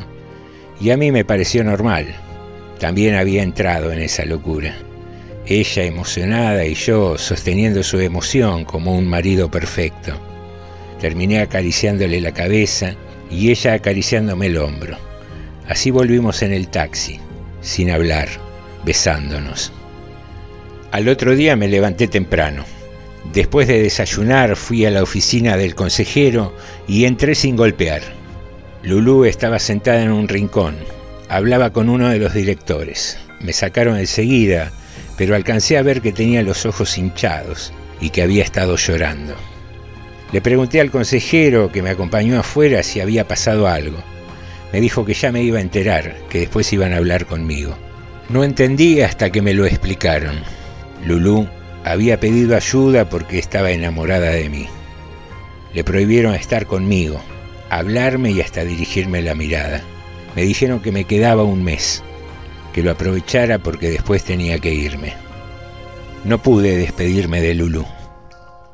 [0.80, 2.06] y a mí me pareció normal.
[2.78, 4.74] También había entrado en esa locura.
[5.46, 10.12] Ella emocionada y yo sosteniendo su emoción como un marido perfecto.
[11.00, 12.94] Terminé acariciándole la cabeza
[13.30, 14.96] y ella acariciándome el hombro.
[15.68, 17.20] Así volvimos en el taxi
[17.60, 18.28] sin hablar,
[18.84, 19.72] besándonos.
[20.92, 22.64] Al otro día me levanté temprano.
[23.32, 26.54] Después de desayunar fui a la oficina del consejero
[26.88, 28.02] y entré sin golpear.
[28.82, 30.76] Lulú estaba sentada en un rincón.
[31.28, 33.18] Hablaba con uno de los directores.
[33.40, 34.72] Me sacaron enseguida,
[35.16, 39.34] pero alcancé a ver que tenía los ojos hinchados y que había estado llorando.
[40.32, 44.02] Le pregunté al consejero que me acompañó afuera si había pasado algo.
[44.72, 47.76] Me dijo que ya me iba a enterar, que después iban a hablar conmigo.
[48.28, 50.36] No entendí hasta que me lo explicaron.
[51.04, 51.48] Lulú
[51.84, 54.66] había pedido ayuda porque estaba enamorada de mí.
[55.72, 57.20] Le prohibieron estar conmigo,
[57.70, 59.82] hablarme y hasta dirigirme la mirada.
[60.34, 62.02] Me dijeron que me quedaba un mes,
[62.72, 65.14] que lo aprovechara porque después tenía que irme.
[66.24, 67.86] No pude despedirme de Lulú.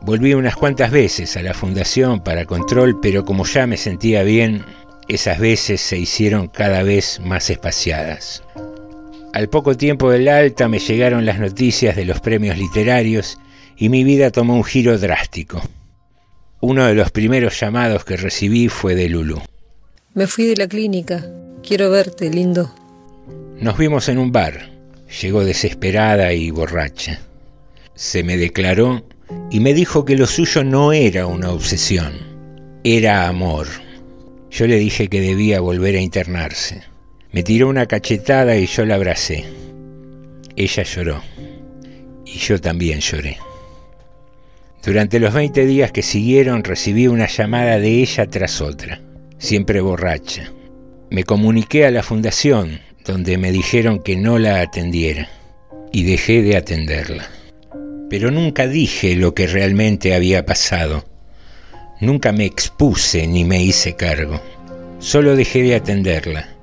[0.00, 4.64] Volví unas cuantas veces a la fundación para control, pero como ya me sentía bien,
[5.08, 8.42] esas veces se hicieron cada vez más espaciadas.
[9.36, 13.38] Al poco tiempo del alta me llegaron las noticias de los premios literarios
[13.76, 15.60] y mi vida tomó un giro drástico.
[16.62, 19.42] Uno de los primeros llamados que recibí fue de Lulu.
[20.14, 21.22] Me fui de la clínica.
[21.62, 22.74] Quiero verte, lindo.
[23.60, 24.70] Nos vimos en un bar.
[25.20, 27.20] Llegó desesperada y borracha.
[27.94, 29.04] Se me declaró
[29.50, 32.14] y me dijo que lo suyo no era una obsesión,
[32.84, 33.66] era amor.
[34.50, 36.95] Yo le dije que debía volver a internarse.
[37.32, 39.44] Me tiró una cachetada y yo la abracé.
[40.56, 41.22] Ella lloró.
[42.24, 43.38] Y yo también lloré.
[44.84, 49.00] Durante los 20 días que siguieron recibí una llamada de ella tras otra,
[49.38, 50.52] siempre borracha.
[51.10, 55.28] Me comuniqué a la fundación, donde me dijeron que no la atendiera,
[55.92, 57.28] y dejé de atenderla.
[58.08, 61.04] Pero nunca dije lo que realmente había pasado
[61.98, 64.40] Nunca me expuse ni me hice cargo.
[64.98, 66.55] Solo dejé de atenderla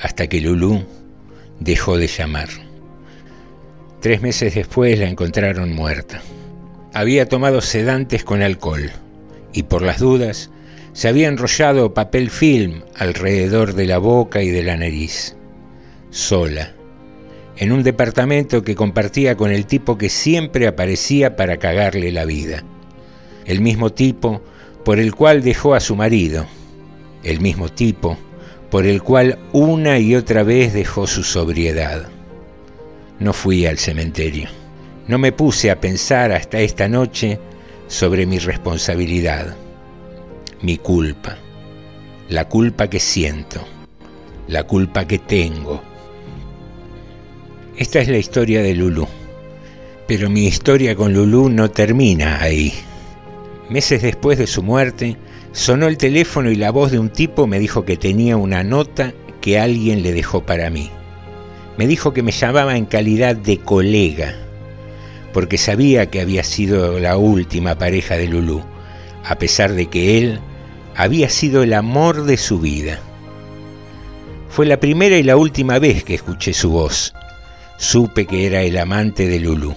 [0.00, 0.84] hasta que Lulú
[1.60, 2.48] dejó de llamar.
[4.00, 6.22] Tres meses después la encontraron muerta.
[6.94, 8.90] había tomado sedantes con alcohol
[9.52, 10.50] y por las dudas
[10.92, 15.36] se había enrollado papel film alrededor de la boca y de la nariz,
[16.10, 16.72] sola,
[17.56, 22.64] en un departamento que compartía con el tipo que siempre aparecía para cagarle la vida,
[23.46, 24.42] el mismo tipo
[24.84, 26.46] por el cual dejó a su marido,
[27.22, 28.16] el mismo tipo
[28.70, 32.08] por el cual una y otra vez dejó su sobriedad.
[33.18, 34.48] No fui al cementerio.
[35.06, 37.38] No me puse a pensar hasta esta noche
[37.86, 39.56] sobre mi responsabilidad,
[40.60, 41.38] mi culpa,
[42.28, 43.66] la culpa que siento,
[44.46, 45.82] la culpa que tengo.
[47.78, 49.08] Esta es la historia de Lulú,
[50.06, 52.74] pero mi historia con Lulú no termina ahí.
[53.70, 55.16] Meses después de su muerte,
[55.52, 59.12] sonó el teléfono y la voz de un tipo me dijo que tenía una nota
[59.40, 60.90] que alguien le dejó para mí.
[61.76, 64.34] Me dijo que me llamaba en calidad de colega,
[65.32, 68.62] porque sabía que había sido la última pareja de Lulú,
[69.24, 70.40] a pesar de que él
[70.96, 72.98] había sido el amor de su vida.
[74.48, 77.14] Fue la primera y la última vez que escuché su voz.
[77.76, 79.76] Supe que era el amante de Lulú.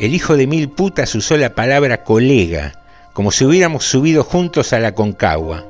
[0.00, 2.77] El hijo de mil putas usó la palabra colega,
[3.18, 5.66] como si hubiéramos subido juntos a la concagua.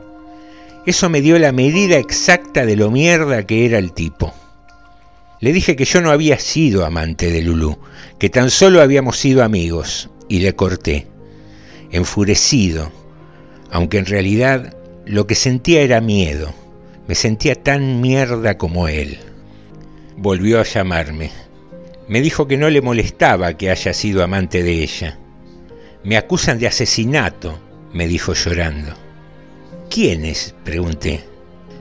[0.84, 4.34] Eso me dio la medida exacta de lo mierda que era el tipo.
[5.40, 7.78] Le dije que yo no había sido amante de Lulú,
[8.18, 11.06] que tan solo habíamos sido amigos, y le corté,
[11.90, 12.92] enfurecido,
[13.70, 14.76] aunque en realidad
[15.06, 16.52] lo que sentía era miedo.
[17.06, 19.20] Me sentía tan mierda como él.
[20.18, 21.30] Volvió a llamarme.
[22.08, 25.18] Me dijo que no le molestaba que haya sido amante de ella.
[26.04, 27.58] Me acusan de asesinato,
[27.92, 28.94] me dijo llorando.
[29.90, 30.54] ¿Quiénes?
[30.64, 31.24] pregunté.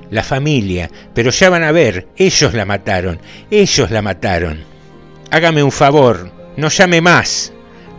[0.09, 3.19] La familia, pero ya van a ver, ellos la mataron,
[3.51, 4.63] ellos la mataron.
[5.31, 7.51] Hágame un favor, no llame más.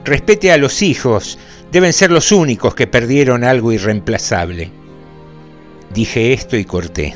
[0.05, 1.39] Respete a los hijos,
[1.71, 4.71] deben ser los únicos que perdieron algo irreemplazable.
[5.93, 7.15] Dije esto y corté.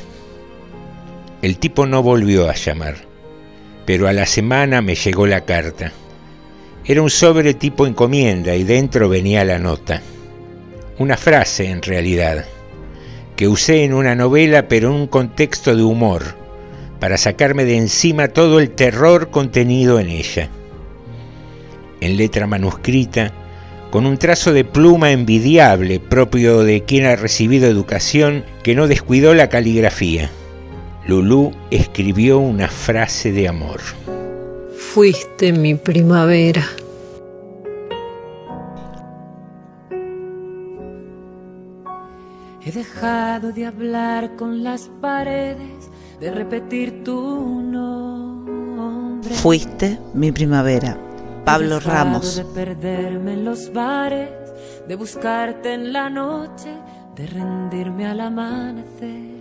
[1.41, 3.13] El tipo no volvió a llamar
[3.85, 5.91] pero a la semana me llegó la carta.
[6.85, 10.01] Era un sobre tipo encomienda y dentro venía la nota.
[10.99, 12.43] Una frase en realidad,
[13.37, 16.35] que usé en una novela pero en un contexto de humor,
[16.99, 20.49] para sacarme de encima todo el terror contenido en ella.
[22.01, 23.31] En letra manuscrita,
[23.89, 29.33] con un trazo de pluma envidiable propio de quien ha recibido educación que no descuidó
[29.33, 30.29] la caligrafía.
[31.07, 33.79] Lulú escribió una frase de amor.
[34.93, 36.61] Fuiste mi primavera.
[42.61, 45.89] He dejado de hablar con las paredes,
[46.19, 49.33] de repetir tu nombre.
[49.33, 50.95] Fuiste mi primavera.
[51.43, 52.35] Pablo Ramos.
[52.35, 54.29] De perderme en los bares,
[54.87, 56.69] de buscarte en la noche,
[57.15, 59.33] de rendirme al amanecer.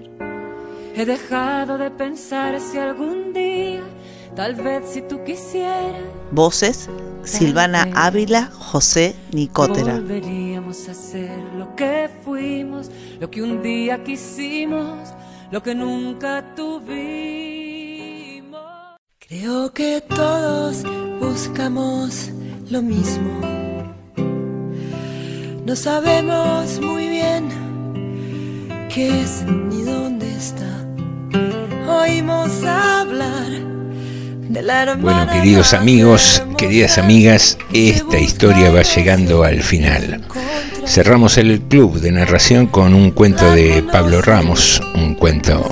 [0.94, 3.82] He dejado de pensar si algún día,
[4.34, 6.02] tal vez si tú quisieras.
[6.30, 6.88] Voces,
[7.24, 9.94] Silvana Ávila, José Nicotera.
[9.94, 12.90] Volveríamos a ser lo que fuimos,
[13.20, 15.10] lo que un día quisimos,
[15.50, 16.92] lo que nunca tuvimos.
[19.18, 20.84] Creo que todos
[21.20, 22.30] buscamos
[22.70, 23.40] lo mismo.
[25.64, 27.48] No sabemos muy bien
[28.92, 30.66] qué es ni dónde está.
[31.88, 33.81] Oímos hablar
[34.48, 40.20] Bueno, queridos amigos, queridas amigas, esta historia va llegando al final.
[40.85, 45.64] Cerramos el club de narración con un cuento de Pablo Ramos, un cuento,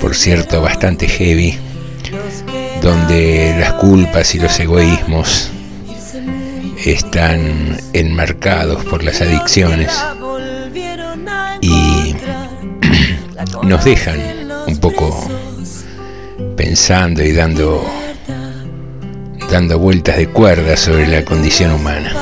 [0.00, 1.58] por cierto, bastante heavy,
[2.80, 5.50] donde las culpas y los egoísmos
[6.82, 9.92] están enmarcados por las adicciones
[11.60, 12.16] y
[13.62, 14.18] nos dejan
[14.66, 15.28] un poco
[16.60, 17.90] pensando y dando
[19.50, 22.12] dando vueltas de cuerda sobre la condición humana.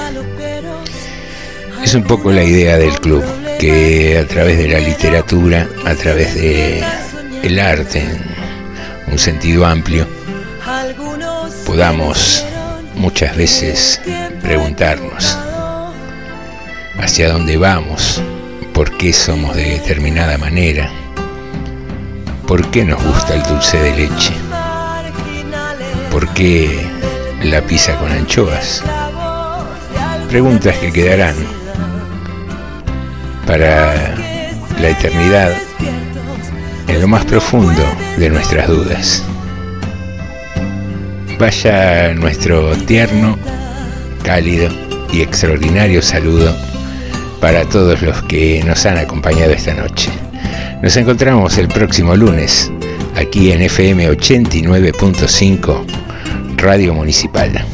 [1.83, 3.25] Es un poco la idea del club,
[3.59, 6.85] que a través de la literatura, a través de
[7.43, 10.07] el arte, en un sentido amplio,
[11.67, 12.45] podamos
[12.95, 14.01] muchas veces
[14.41, 15.37] preguntarnos
[16.97, 18.23] hacia dónde vamos,
[18.73, 20.93] por qué somos de determinada manera,
[22.49, 24.33] por qué nos gusta el dulce de leche,
[26.11, 26.81] por qué
[27.43, 28.83] la pizza con anchoas.
[30.31, 31.37] Preguntas que quedarán
[33.47, 34.15] para
[34.81, 35.53] la eternidad
[36.87, 37.83] en lo más profundo
[38.17, 39.23] de nuestras dudas.
[41.39, 43.39] Vaya nuestro tierno
[44.23, 44.71] cálido
[45.13, 46.57] y extraordinario saludo
[47.43, 50.11] para todos los que nos han acompañado esta noche.
[50.83, 52.71] Nos encontramos el próximo lunes
[53.17, 55.85] aquí en FM 89.5
[56.57, 57.65] Radio Municipal.